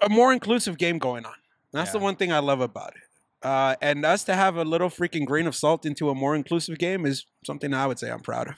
[0.02, 1.32] a more inclusive game going on.
[1.72, 3.46] That's the one thing I love about it.
[3.46, 6.78] Uh, and us to have a little freaking grain of salt into a more inclusive
[6.78, 8.56] game is something I would say I'm proud of.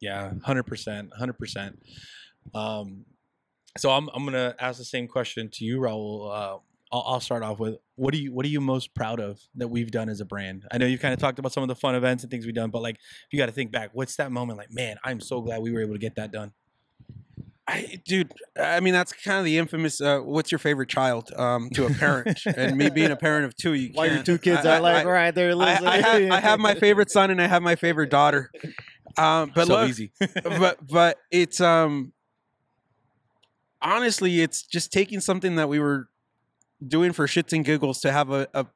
[0.00, 1.82] Yeah, hundred percent, hundred percent.
[3.76, 6.30] So I'm I'm gonna ask the same question to you, Raul.
[6.30, 6.58] Uh,
[6.92, 9.68] I'll, I'll start off with what are you what are you most proud of that
[9.68, 10.66] we've done as a brand?
[10.70, 12.54] I know you've kind of talked about some of the fun events and things we've
[12.54, 14.72] done, but like if you got to think back, what's that moment like?
[14.72, 16.52] Man, I'm so glad we were able to get that done.
[17.68, 20.00] I, dude, I mean that's kind of the infamous.
[20.00, 22.38] Uh, what's your favorite child um, to a parent?
[22.56, 25.04] and me being a parent of two, you While your two kids I- are like
[25.04, 25.78] I- right there I.
[25.84, 28.50] I, have, I have my favorite son and I have my favorite daughter.
[29.18, 30.12] Um, but so look, easy.
[30.44, 32.12] but but it's um
[33.86, 36.08] honestly it's just taking something that we were
[36.86, 38.66] doing for shits and giggles to have a a,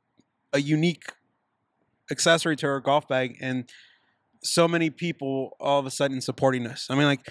[0.52, 1.04] a unique
[2.10, 3.68] accessory to our golf bag and
[4.42, 6.86] so many people all of a sudden supporting us.
[6.88, 7.28] I mean like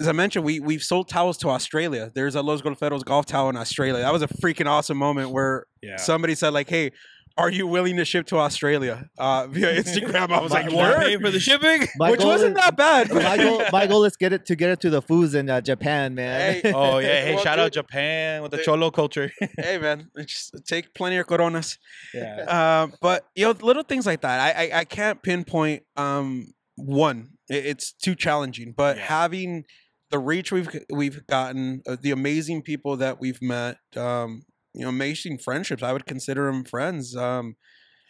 [0.00, 2.12] as I mentioned, we we've sold towels to Australia.
[2.14, 4.02] There's a Los Golferos golf towel in Australia.
[4.02, 5.96] That was a freaking awesome moment where yeah.
[5.96, 6.92] somebody said like, "Hey,
[7.38, 10.30] are you willing to ship to Australia?" Uh, via Instagram.
[10.30, 11.86] I was My- like, you want to "Word?" pay for the shipping?
[11.96, 13.10] My which wasn't is- that bad.
[13.30, 15.60] my goal, my goal is get it to get it to the foods in uh,
[15.60, 16.60] Japan, man.
[16.62, 16.72] Hey.
[16.72, 19.30] Oh yeah, hey, Well, shout out dude, Japan with the they- cholo culture.
[19.58, 21.78] hey man, just take plenty of coronas.
[22.12, 22.44] yeah.
[22.48, 24.40] Uh, but you know, little things like that.
[24.40, 27.30] I I, I can't pinpoint um one.
[27.48, 28.74] It- it's too challenging.
[28.76, 29.04] But Yeah.
[29.04, 29.64] having
[30.10, 34.42] the reach we've we've gotten, uh, the amazing people that we've met, um,
[34.74, 35.82] you know, amazing friendships.
[35.82, 37.16] I would consider them friends.
[37.16, 37.56] Um,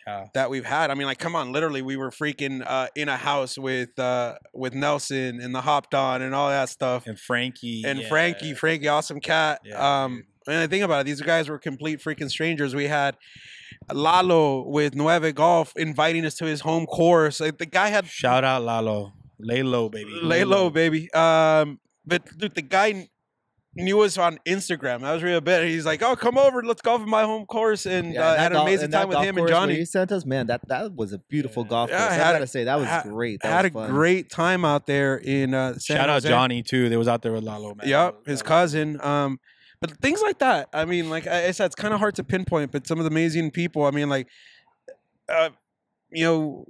[0.07, 0.25] Yeah.
[0.33, 0.91] that we've had.
[0.91, 4.37] I mean, like, come on, literally, we were freaking uh, in a house with uh,
[4.55, 7.83] with Nelson and the Hopped On and all that stuff, And Frankie.
[7.85, 8.09] and yeah.
[8.09, 9.61] Frankie, Frankie, awesome cat.
[9.65, 12.75] Yeah, um, and I think about it, these guys were complete freaking strangers.
[12.75, 13.17] We had
[13.93, 17.41] Lalo with Nueve Golf inviting us to his home course.
[17.41, 19.13] Like, the guy had Shout out Lalo.
[19.39, 20.11] Lay low, baby.
[20.23, 21.13] lay low, baby.
[21.13, 23.09] Um, but dude, the guy
[23.79, 25.01] kn- knew us on Instagram.
[25.01, 25.67] That was real bit.
[25.69, 28.53] He's like, "Oh, come over, let's golf at my home course," and Yeah, uh, had
[28.53, 29.77] an amazing and time with him and Johnny.
[29.77, 30.47] He sent us, man.
[30.49, 31.69] That that was a beautiful Yeah.
[31.69, 32.11] golf Yeah, course.
[32.11, 33.41] I I, had a- gotta say that was ha- great.
[33.43, 33.91] That had a was fun.
[33.91, 36.29] great time out there in uh, San Shout out Jose.
[36.29, 36.89] Johnny too.
[36.89, 37.89] They was out there with Lalo, man.
[37.89, 39.01] Yep, his cousin.
[39.01, 39.39] Um,
[39.81, 40.69] but things like that.
[40.73, 42.73] I mean, like I I said, it's kind of hard to pinpoint.
[42.73, 43.85] But some of the amazing people.
[43.85, 44.27] I mean, like,
[45.29, 45.51] uh,
[46.11, 46.67] you know,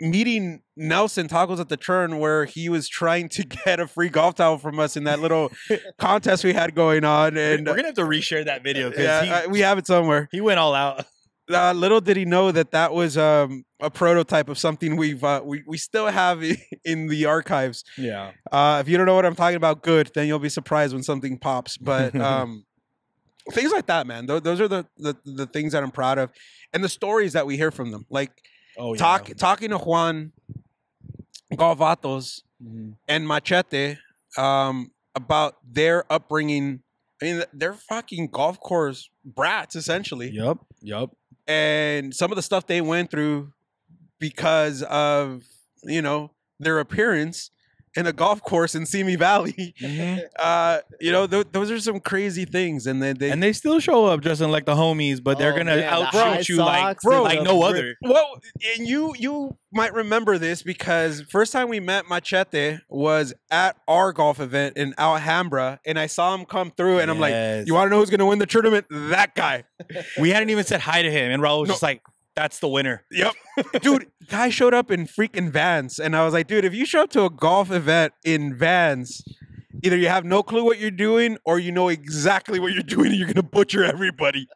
[0.00, 4.36] meeting Nelson tacos at the turn where he was trying to get a free golf
[4.36, 5.50] towel from us in that little
[5.98, 9.22] contest we had going on, and we're gonna have to reshare that video because yeah,
[9.24, 10.28] he, uh, we have it somewhere.
[10.32, 11.04] he went all out.
[11.50, 15.40] Uh, little did he know that that was um, a prototype of something we've uh,
[15.42, 16.44] we we still have
[16.84, 17.84] in the archives.
[17.96, 18.32] Yeah.
[18.52, 20.10] Uh, if you don't know what I'm talking about, good.
[20.14, 21.78] Then you'll be surprised when something pops.
[21.78, 22.66] But um,
[23.50, 24.26] things like that, man.
[24.26, 26.30] Those, those are the, the the things that I'm proud of,
[26.74, 28.04] and the stories that we hear from them.
[28.10, 28.30] Like
[28.78, 28.98] Oh yeah.
[28.98, 30.32] talk talking to Juan
[31.52, 32.94] Galvatos Mhm.
[33.06, 33.96] and Machete
[34.36, 36.82] um, about their upbringing.
[37.20, 40.64] I mean, they're fucking golf course brats essentially, Yup.
[40.80, 41.16] Yup.
[41.46, 43.52] and some of the stuff they went through
[44.20, 45.42] because of
[45.84, 47.50] you know their appearance
[47.98, 49.74] in a golf course in Simi Valley.
[49.82, 50.20] Mhm.
[50.38, 53.80] Uh, you know, th- those are some crazy things, and then they, And they still
[53.80, 56.56] show up dressing like the homies, but they're Oh, gonna man, the high outshoot you
[56.58, 57.96] like bro, like no rip- other.
[58.02, 58.40] well,
[58.76, 64.12] and you you might remember this because first time we met Machete was at our
[64.12, 67.34] golf event in Alhambra, and I saw him come through, and I'm like,
[67.66, 68.86] "You want to know who's gonna win the tournament?
[68.90, 69.64] That guy."
[70.18, 71.74] we hadn't even said hi to him, and Raul was No.
[71.74, 72.02] just like,
[72.38, 73.34] "That's the winner." Yep,
[73.82, 74.10] dude.
[74.28, 77.10] Guy showed up in freaking Vans, and I was like, "Dude, if you show up
[77.10, 79.22] to a golf event in Vans."
[79.84, 83.12] Either you have no clue what you're doing, or you know exactly what you're doing,
[83.12, 84.48] and you're gonna butcher everybody.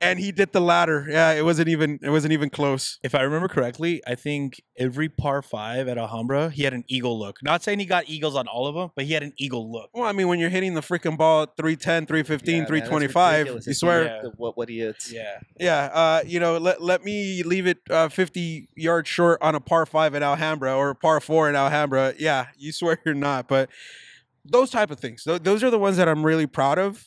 [0.00, 1.06] And he did the latter.
[1.08, 2.98] Yeah, it wasn't even it wasn't even close.
[3.02, 7.18] If I remember correctly, I think every par five at Alhambra, he had an eagle
[7.18, 7.42] look.
[7.42, 9.90] Not saying he got eagles on all of them, but he had an eagle look.
[9.94, 13.66] Well, I mean, when you're hitting the freaking ball at 310, 315, Yeah, 325, ridiculous
[13.66, 14.30] you swear, Yeah.
[14.36, 15.12] what what he is.
[15.12, 15.38] Yeah.
[15.58, 19.60] yeah, uh, you know, let, let me leave it uh, 50 yards short on a
[19.60, 22.14] par five in Alhambra or a par four in Alhambra.
[22.18, 23.48] Yeah, you swear you're not.
[23.48, 23.70] But
[24.44, 27.04] those type of things, those are the ones that I'm really proud of.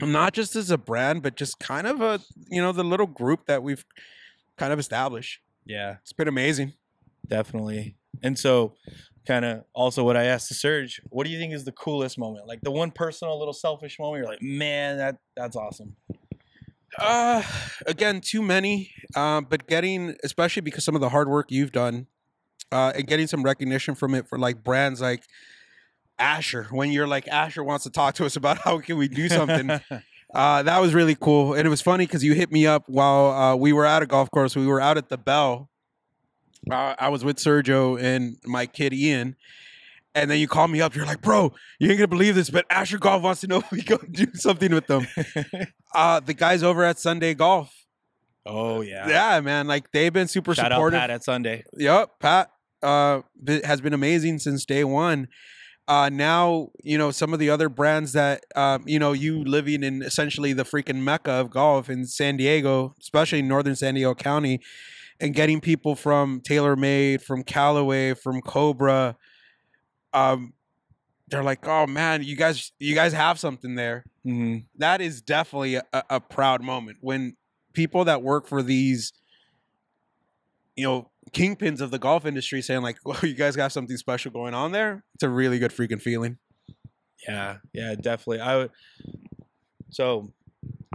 [0.00, 3.46] Not just as a brand, but just kind of a, you know, the little group
[3.46, 3.84] that we've
[4.56, 5.40] kind of established.
[5.64, 5.96] Yeah.
[6.02, 6.74] It's been amazing.
[7.26, 7.96] Definitely.
[8.22, 8.74] And so,
[9.26, 12.18] kind of also what I asked to Serge, what do you think is the coolest
[12.18, 12.46] moment?
[12.46, 14.22] Like the one personal, little selfish moment.
[14.22, 15.96] You're like, man, that that's awesome.
[16.98, 17.42] Uh,
[17.86, 18.92] again, too many.
[19.14, 22.06] Um, but getting, especially because some of the hard work you've done,
[22.72, 25.24] uh, and getting some recognition from it for like brands like
[26.18, 26.66] Asher.
[26.70, 29.70] When you're like Asher wants to talk to us about how can we do something,
[30.34, 31.54] uh, that was really cool.
[31.54, 34.06] And it was funny because you hit me up while uh, we were at a
[34.06, 34.56] golf course.
[34.56, 35.70] We were out at the Bell.
[36.70, 39.36] Uh, I was with Sergio and my kid Ian.
[40.14, 40.94] And then you call me up.
[40.94, 43.70] You're like, bro, you ain't gonna believe this, but Asher Golf wants to know if
[43.70, 45.06] we go do something with them.
[45.94, 47.72] Uh, the guys over at Sunday Golf.
[48.44, 49.08] oh yeah.
[49.08, 49.66] Yeah, man.
[49.66, 50.98] Like they've been super Shout supportive.
[50.98, 51.64] out Pat at Sunday.
[51.74, 52.50] Yep, Pat
[52.82, 53.22] uh,
[53.64, 55.28] has been amazing since day one.
[55.88, 59.82] Uh, now you know some of the other brands that um, you know you living
[59.82, 64.14] in essentially the freaking mecca of golf in San Diego, especially in northern San Diego
[64.14, 64.60] County,
[65.20, 69.16] and getting people from TaylorMade, from Callaway, from Cobra.
[70.12, 70.54] Um,
[71.28, 74.04] they're like, oh man, you guys, you guys have something there.
[74.24, 77.36] hmm That is definitely a, a proud moment when
[77.72, 79.12] people that work for these,
[80.76, 84.30] you know, kingpins of the golf industry saying like, "Well, you guys got something special
[84.30, 86.38] going on there." It's a really good freaking feeling.
[87.26, 88.40] Yeah, yeah, definitely.
[88.40, 88.70] I would.
[89.90, 90.32] So,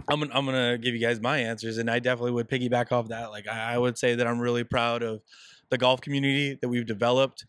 [0.08, 3.08] I'm gonna, I'm gonna give you guys my answers, and I definitely would piggyback off
[3.08, 3.30] that.
[3.30, 5.22] Like, I, I would say that I'm really proud of
[5.70, 7.46] the golf community that we've developed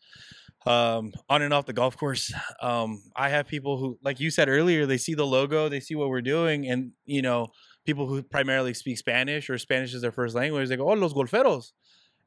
[0.65, 2.33] um, on and off the golf course.
[2.61, 5.95] Um, I have people who, like you said earlier, they see the logo, they see
[5.95, 7.47] what we're doing, and you know,
[7.85, 11.13] people who primarily speak Spanish or Spanish is their first language, they go, "Oh, los
[11.13, 11.71] golferos,"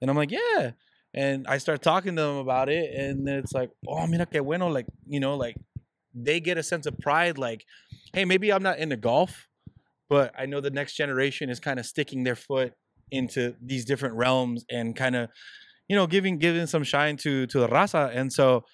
[0.01, 0.73] and I'm like, "Yeah."
[1.15, 4.69] And I start talking to them about it, and it's like, "Oh, mira que bueno!"
[4.69, 5.57] Like, you know, like
[6.17, 7.65] they get a sense of pride like
[8.15, 9.49] hey maybe i'm not into golf
[10.09, 12.73] but i know the next generation is kind of sticking their foot
[13.11, 15.29] into these different realms and kind of
[15.89, 18.65] you know giving giving some shine to to the raza and so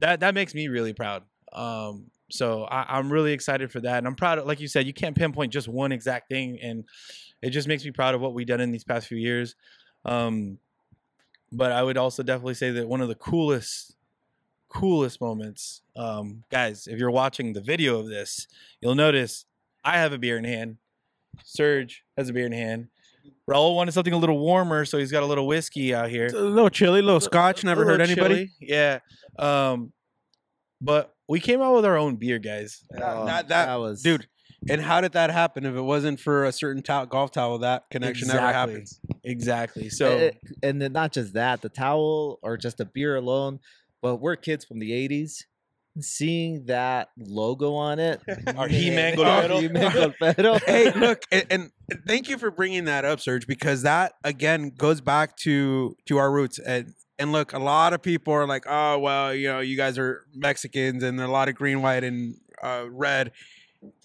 [0.00, 1.22] that that makes me really proud
[1.52, 4.86] um so I, i'm really excited for that and i'm proud of like you said
[4.86, 6.84] you can't pinpoint just one exact thing and
[7.42, 9.54] it just makes me proud of what we've done in these past few years
[10.06, 10.58] um
[11.56, 13.94] but i would also definitely say that one of the coolest
[14.68, 15.82] coolest moments.
[15.94, 18.46] Um, guys, if you're watching the video of this,
[18.80, 19.46] you'll notice
[19.84, 20.76] I have a beer in hand.
[21.44, 22.88] Serge has a beer in hand.
[23.48, 26.26] Raul wanted something a little warmer, so he's got a little whiskey out here.
[26.26, 27.62] It's a little chilly, a little scotch.
[27.62, 28.34] A Never heard little anybody.
[28.58, 28.98] chilly, Yeah.
[29.38, 29.92] Um,
[30.80, 32.84] but we came out with our own beer, guys.
[32.90, 34.26] That- Oh, that- that- was Dude,
[34.68, 35.64] and how did that happen?
[35.64, 38.72] If it wasn't for a certain towel, golf towel, that connection never Exactly.
[38.74, 39.00] happens.
[39.24, 39.88] Exactly.
[39.90, 40.30] So Eh,
[40.62, 43.60] and then not just that, the towel or just the beer alone,
[44.02, 45.44] but we're kids from the '80s.
[45.98, 48.20] Seeing that logo on it,
[48.54, 50.60] Our He-Man Our Golfero.
[50.66, 51.70] Hey, look, and, and
[52.06, 56.30] thank you for bringing that up, Serge, because that again goes back to to our
[56.30, 56.58] roots.
[56.58, 59.96] And and look, a lot of people are like, oh well, you know, you guys
[59.96, 63.32] are Mexicans, and a lot of green, white, and uh, red.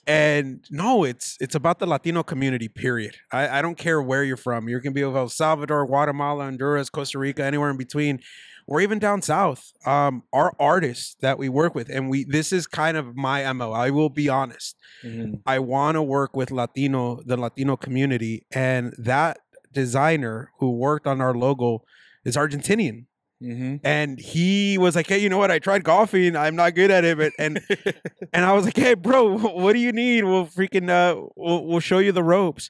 [0.08, 2.68] And no, it's it's about the Latino community.
[2.68, 3.18] Period.
[3.32, 4.68] I, I don't care where you're from.
[4.68, 8.20] You can be of El Salvador, Guatemala, Honduras, Costa Rica, anywhere in between,
[8.68, 9.72] or even down south.
[9.86, 13.72] Um, our artists that we work with, and we this is kind of my mo.
[13.74, 14.76] I will be honest.
[15.06, 15.42] mhm.
[15.46, 19.38] I want to work with Latino, the Latino community, and that
[19.72, 21.84] designer who worked on our logo
[22.26, 23.06] is Argentinian,
[23.42, 23.80] Mhm.
[23.84, 25.50] and he was like, "Hey, you know what?
[25.50, 26.36] I tried golfing.
[26.36, 27.60] I'm not good at it, but and
[28.34, 30.24] and I was like, "Hey, bro, what do you need?
[30.26, 32.70] We'll freaking uh, we'll, we'll show you the ropes."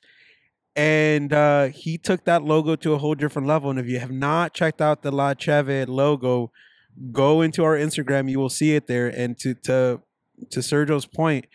[0.76, 3.69] And uh, he took that logo to a whole different level.
[3.69, 6.51] And if you have not checked out the La Cheve logo,
[7.11, 8.30] go into our Instagram.
[8.30, 9.07] You will see it there.
[9.07, 10.01] And to to
[10.51, 11.45] to Sergio's point,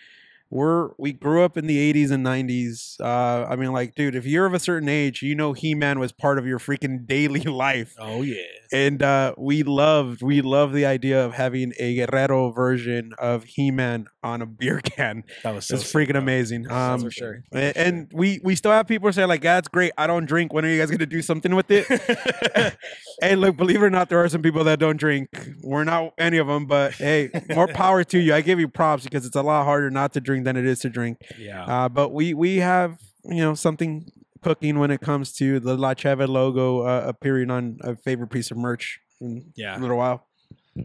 [0.51, 3.01] we're we grew up in the 80s and 90s.
[3.01, 5.99] Uh, I mean, like, dude, if you're of a certain age, you know He Man
[5.99, 8.37] was part of your freaking daily life oh yeah.
[8.73, 14.07] and uh, we loved we loved the idea of having a Guerrero version of He-Man
[14.23, 15.25] on a beer can.
[15.43, 16.21] That was so It's freaking bro.
[16.21, 16.63] amazing.
[16.65, 17.43] That's Um, for sure.
[17.55, 19.93] a- and we we still have people say like, "Yeah, it's great.
[19.99, 20.53] I don't drink.
[20.53, 21.87] When are you guys gonna do something with it?"
[23.21, 25.29] hey, look, believe it or not, there are some people that don't drink.
[25.63, 28.35] We're not any of them, but hey, more power to you.
[28.35, 30.81] I give you props because it's a lot harder not to drink than it is
[30.81, 31.19] to drink.
[31.39, 31.65] yeah.
[31.65, 34.11] Uh, but we we have you know something
[34.43, 38.51] cooking when it comes to the La Cheve logo uh, appearing on a favorite piece
[38.51, 39.77] of merch in Yeah.
[39.77, 40.27] a little while.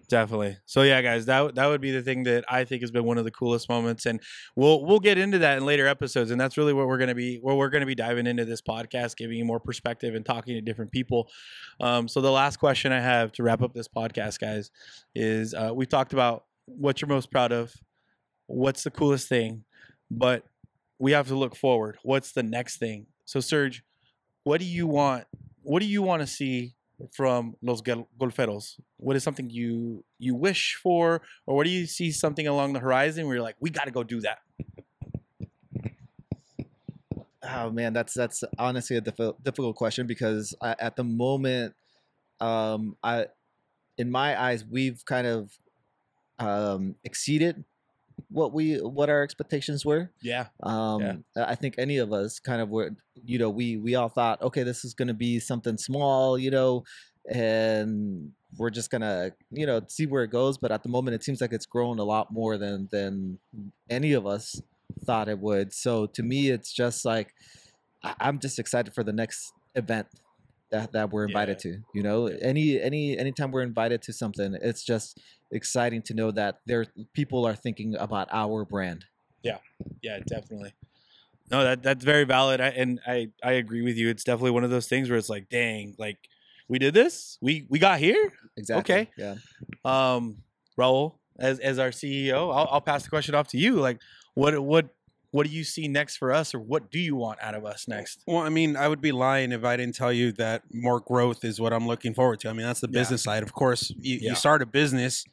[0.08, 0.56] Definitely.
[0.66, 3.18] So yeah, guys, that that would be the thing that I think has been one
[3.18, 4.22] of the coolest moments, and
[4.56, 7.40] we'll we'll get into that in later episodes, and that's really what we're gonna be
[7.42, 10.62] what we're gonna be diving into this podcast, giving you more perspective and talking to
[10.62, 11.28] different people.
[11.82, 14.72] Um, so the last question I have to wrap up this podcast, guys,
[15.14, 17.74] is uh, we talked about what you're most proud of,
[18.52, 19.64] what's the coolest thing,
[20.10, 20.44] but
[21.00, 21.98] we have to look forward.
[22.04, 23.08] What's the next thing?
[23.26, 23.84] So Serge,
[24.44, 25.26] what do you want?
[25.64, 26.74] What do you want to see
[27.14, 28.80] from Los Gol- Golferos?
[28.98, 32.80] What is something you you wish for, or what do you see something along the
[32.80, 34.40] horizon where you're like, we got to go do that?
[37.44, 41.74] Oh man, that's that's honestly a diffi- difficult question because I, at the moment,
[42.40, 43.28] um, I,
[43.98, 45.58] in my eyes, we've kind of
[46.38, 47.64] um, exceeded
[48.30, 50.12] what we what our expectations were.
[50.22, 52.92] Yeah, Um, I think any of us kind of were,
[53.26, 56.52] you know, we we all thought, okay, this is going to be something small, you
[56.52, 56.84] know,
[57.30, 60.58] and we're just gonna, you know, see where it goes.
[60.58, 63.40] But at the moment, it seems like it's grown a lot more than than
[63.90, 64.62] any of us
[65.06, 65.74] thought it would.
[65.74, 67.34] So to me, it's just like
[68.04, 70.08] I'm just excited for the next event
[70.72, 71.78] that that we're invited to.
[71.94, 75.20] You know, any any anytime we're invited to something, it's just
[75.52, 79.06] exciting to know that there people are thinking about our brand.
[79.44, 79.58] Yeah
[80.02, 80.74] yeah, definitely.
[81.50, 84.10] No, that that's very valid, I, and I I agree with you.
[84.10, 86.18] It's definitely one of those things where it's like, dang, like
[86.68, 88.32] we did this, we we got here.
[88.56, 88.96] Exactly.
[88.96, 89.10] Okay.
[89.18, 89.36] Yeah.
[89.84, 90.38] Um,
[90.78, 93.76] Raul, as as our CEO, I'll, I'll pass the question off to you.
[93.76, 94.00] Like,
[94.34, 94.90] what what
[95.32, 97.88] what do you see next for us, or what do you want out of us
[97.88, 98.22] next?
[98.28, 101.44] Well, I mean, I would be lying if I didn't tell you that more growth
[101.44, 102.50] is what I'm looking forward to.
[102.50, 103.00] I mean, that's the Yeah.
[103.00, 103.42] business side.
[103.44, 104.30] Of course, you, Yeah.
[104.32, 105.24] you start a business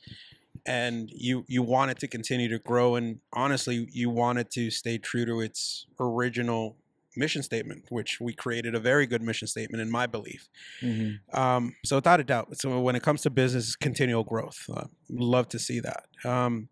[0.66, 4.70] and you you want it to continue to grow and honestly, you want it to
[4.70, 6.76] stay true to its original
[7.16, 10.48] mission statement, which we created a very good mission statement in my belief.
[11.32, 14.64] Um, so without a doubt, so when it comes to business, continual growth.
[14.72, 16.04] Uh, love to see that.
[16.24, 16.68] Um,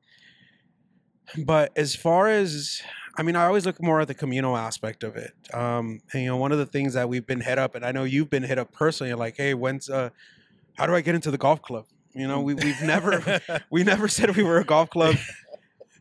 [1.44, 2.80] but as far as,
[3.18, 5.32] I mean, I always look more at the communal aspect of it.
[5.54, 7.92] Um, and, you know, one of the things that we've been hit up, and I
[7.92, 10.10] know you've been hit up personally, like, hey, when's, uh,
[10.74, 11.86] how do I get into the golf club?
[12.14, 13.40] You know, we, we've never,
[13.70, 15.16] we never said we were a golf club.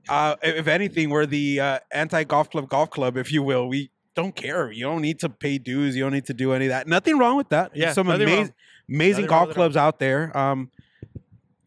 [0.08, 3.68] Uh, if anything, we're the uh, anti golf club golf club, if you will.
[3.68, 4.72] We don't care.
[4.72, 5.96] You don't need to pay dues.
[5.96, 6.88] You don't need to do any of that.
[6.88, 7.76] Nothing wrong with that.
[7.76, 8.54] Yeah, some amazing, wrong.
[8.90, 10.36] amazing Nothing golf clubs out there.
[10.38, 10.72] Um,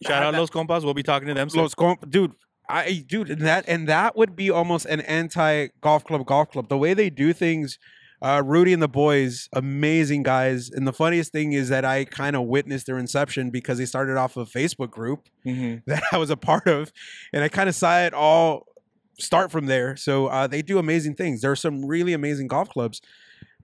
[0.03, 0.84] Shout out that- Los Compas.
[0.84, 1.49] We'll be talking to them.
[1.51, 1.62] soon.
[1.62, 2.32] Los Comp- dude.
[2.68, 6.68] I dude, and that and that would be almost an anti golf club golf club.
[6.68, 7.78] The way they do things,
[8.20, 10.68] uh, Rudy and the boys, amazing guys.
[10.70, 14.16] And the funniest thing is that I kind of witnessed their inception because they started
[14.16, 15.82] off a Facebook group Mhm.
[15.86, 16.92] that I was a part of,
[17.32, 18.66] and I kind of saw it all
[19.18, 19.96] start from there.
[19.96, 21.40] So uh, they do amazing things.
[21.40, 23.00] There are some really amazing golf clubs,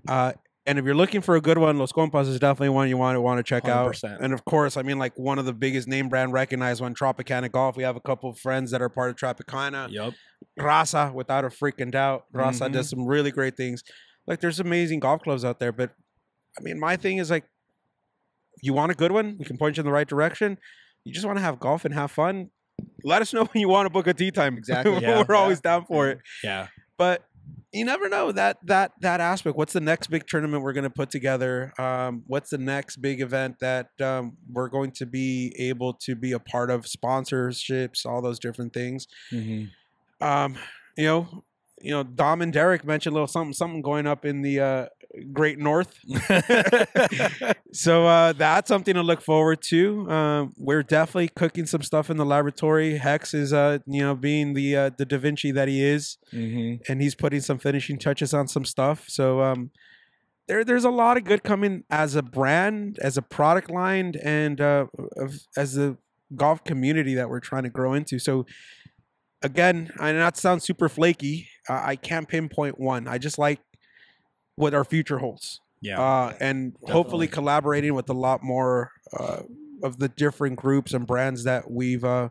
[0.08, 0.32] uh,
[0.66, 3.16] and if you're looking for a good one, Los Compas is definitely one you want
[3.16, 3.92] to want to check out.
[3.94, 4.18] 100%.
[4.20, 7.50] And of course, I mean, like one of the biggest name brand recognized one, Tropicana
[7.52, 7.76] Golf.
[7.76, 9.88] We have a couple of friends that are part of Tropicana.
[9.90, 10.14] Yep.
[10.58, 12.72] Raza, without a freaking doubt, Raza Mhm.
[12.72, 13.82] does some really great things.
[14.26, 15.90] Like there's amazing golf clubs out there, but
[16.58, 17.44] I mean, my thing is like,
[18.62, 19.36] you want a good one?
[19.38, 20.58] We can point you in the right direction.
[21.04, 22.50] You just want to have golf and have fun.
[23.02, 24.56] Let us know when you want to book a tee time.
[24.58, 24.98] Exactly.
[25.02, 25.24] Yeah.
[25.28, 26.20] We're always down for it.
[26.42, 26.68] Yeah.
[26.96, 27.24] But
[27.74, 29.56] you never know that that that aspect.
[29.56, 31.72] What's the next big tournament we're going to put together?
[31.78, 36.32] Um, what's the next big event that um, we're going to be able to be
[36.32, 36.86] a part of?
[36.86, 39.70] Sponsorships, all those different things Mhm.
[40.20, 40.56] um,
[40.96, 41.44] you know,
[41.80, 44.86] you know, Dom and Derek mentioned a little something, something going up in the uh,
[45.32, 45.98] Great North.
[47.72, 50.10] so uh, that's something to look forward to.
[50.10, 52.98] Um, we're definitely cooking some stuff in the laboratory.
[52.98, 56.80] Hex is, uh, you know, being the uh, the Da Vinci that he is, Mhm.
[56.88, 59.04] and he's putting some finishing touches on some stuff.
[59.08, 59.70] So um,
[60.48, 64.60] there, there's a lot of good coming as a brand, as a product line, and
[64.60, 64.86] uh,
[65.56, 65.96] as a
[66.34, 68.18] golf community that we're trying to grow into.
[68.18, 68.46] So
[69.42, 71.48] again, I not sound super flaky.
[71.68, 73.06] Uh, I can't pinpoint one.
[73.06, 73.60] I just like
[74.56, 76.00] what our future holds, Yeah.
[76.00, 79.42] uh, and hopefully collaborating with a lot more uh,
[79.82, 82.28] of the different groups and brands that we've uh,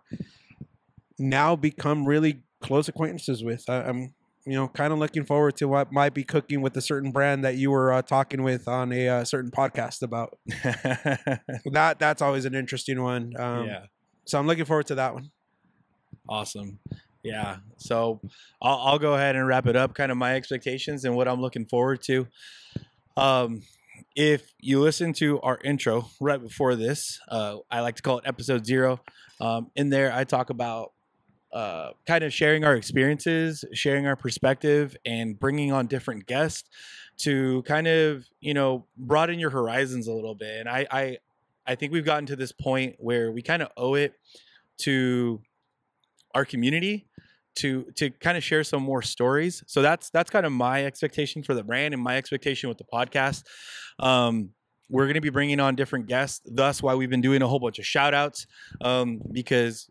[1.19, 3.69] now become really close acquaintances with.
[3.69, 4.13] I, I'm,
[4.45, 7.43] you know, kind of looking forward to what might be cooking with a certain brand
[7.45, 10.37] that you were uh, talking with on a uh, certain podcast about.
[11.71, 13.33] That that's always an interesting one.
[13.37, 13.85] Um, yeah.
[14.25, 15.31] So I'm looking forward to that one.
[16.27, 16.79] Awesome.
[17.23, 17.57] Yeah.
[17.77, 18.19] So
[18.61, 19.95] I'll, I'll go ahead and wrap it up.
[19.95, 22.27] Kind of my expectations and what I'm looking forward to.
[23.15, 23.61] Um,
[24.15, 28.25] if you listen to our intro right before this, uh, I like to call it
[28.27, 28.99] episode zero.
[29.39, 30.91] Um, in there, I talk about
[31.51, 36.67] uh, kind of sharing our experiences, sharing our perspective, and bringing on different guests
[37.15, 40.59] to kind of you know broaden your horizons a little bit.
[40.59, 41.17] And I I,
[41.65, 44.13] I think we've gotten to this point where we kind of owe it
[44.79, 45.41] to
[46.33, 47.07] our community
[47.55, 49.63] to to kind of share some more stories.
[49.67, 52.85] So that's that's kind of my expectation for the brand and my expectation with the
[52.85, 53.43] podcast.
[53.99, 54.49] Um,
[54.89, 56.41] we're going to be bringing on different guests.
[56.45, 58.45] Thus, why we've been doing a whole bunch of shout outs
[58.81, 59.89] um, because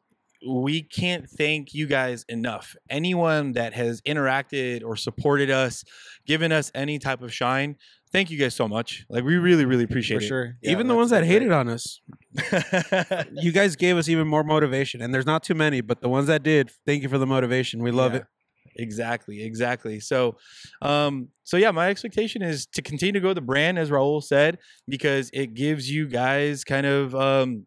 [0.48, 2.74] we can't thank you guys enough.
[2.90, 5.84] Anyone that has interacted or supported us,
[6.26, 7.76] given us any type of shine,
[8.12, 9.04] thank you guys so much.
[9.08, 10.28] Like we really, really appreciate For it.
[10.28, 10.56] sure.
[10.62, 12.00] even the ones that hated on us,
[13.32, 15.00] you guys gave us even more motivation.
[15.02, 17.82] And there's not too many, but the ones that did, thank you for the motivation.
[17.82, 18.20] We love Yeah.
[18.20, 18.26] it.
[18.76, 20.00] Exactly, exactly.
[20.00, 20.38] So,
[20.80, 24.58] um, so yeah, my expectation is to continue to grow the brand, as Raul said,
[24.88, 27.66] because it gives you guys kind of, um,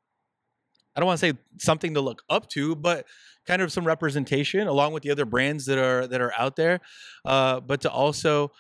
[0.96, 3.06] I don't want to say something to look up to, but
[3.48, 6.80] kind of some representation along with the other brands that are that are out there,
[7.26, 8.52] uh, but to also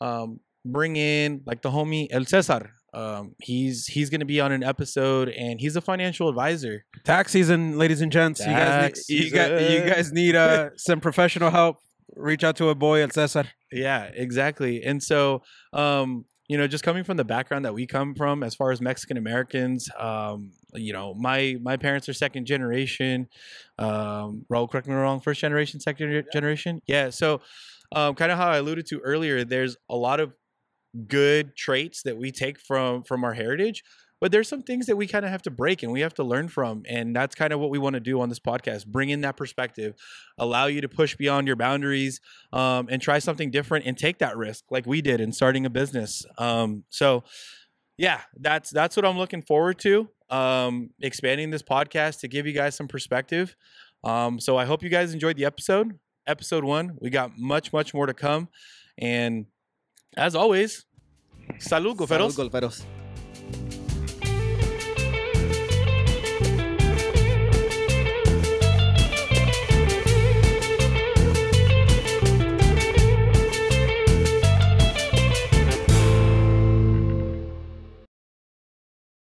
[0.00, 2.72] um, bring in like the homie El Cesar.
[2.92, 6.84] Um, he's he's going to be on an episode, and he's a financial advisor.
[7.04, 8.40] Tax season, ladies and gents.
[8.40, 11.78] You guys, Tax need, you, got, you guys need uh, some professional help.
[12.14, 13.48] Reach out to a boy at Cesar.
[13.72, 14.84] Yeah, exactly.
[14.84, 15.42] And so
[15.72, 18.80] um you know, just coming from the background that we come from, as far as
[18.80, 23.28] Mexican Americans, um, you know, my my parents are second generation.
[23.78, 26.80] Um, Raul, correct me wrong, first generation, second ge- generation.
[26.86, 27.10] Yeah.
[27.10, 27.40] So,
[27.92, 30.32] um, kind of how I alluded to earlier, there's a lot of
[31.08, 33.82] good traits that we take from from our heritage
[34.20, 36.24] but there's some things that we kind of have to break and we have to
[36.24, 39.10] learn from and that's kind of what we want to do on this podcast bring
[39.10, 39.94] in that perspective
[40.38, 42.20] allow you to push beyond your boundaries
[42.52, 45.70] um, and try something different and take that risk like we did in starting a
[45.70, 47.22] business um, so
[47.98, 52.52] yeah that's that's what i'm looking forward to um, expanding this podcast to give you
[52.52, 53.56] guys some perspective.
[54.02, 56.96] Um, so i hope you guys enjoyed the episode episode one.
[57.00, 58.48] We got much much more to come.
[58.98, 59.46] And
[60.16, 60.84] as always
[61.58, 62.84] salud golferos Salud, golferos.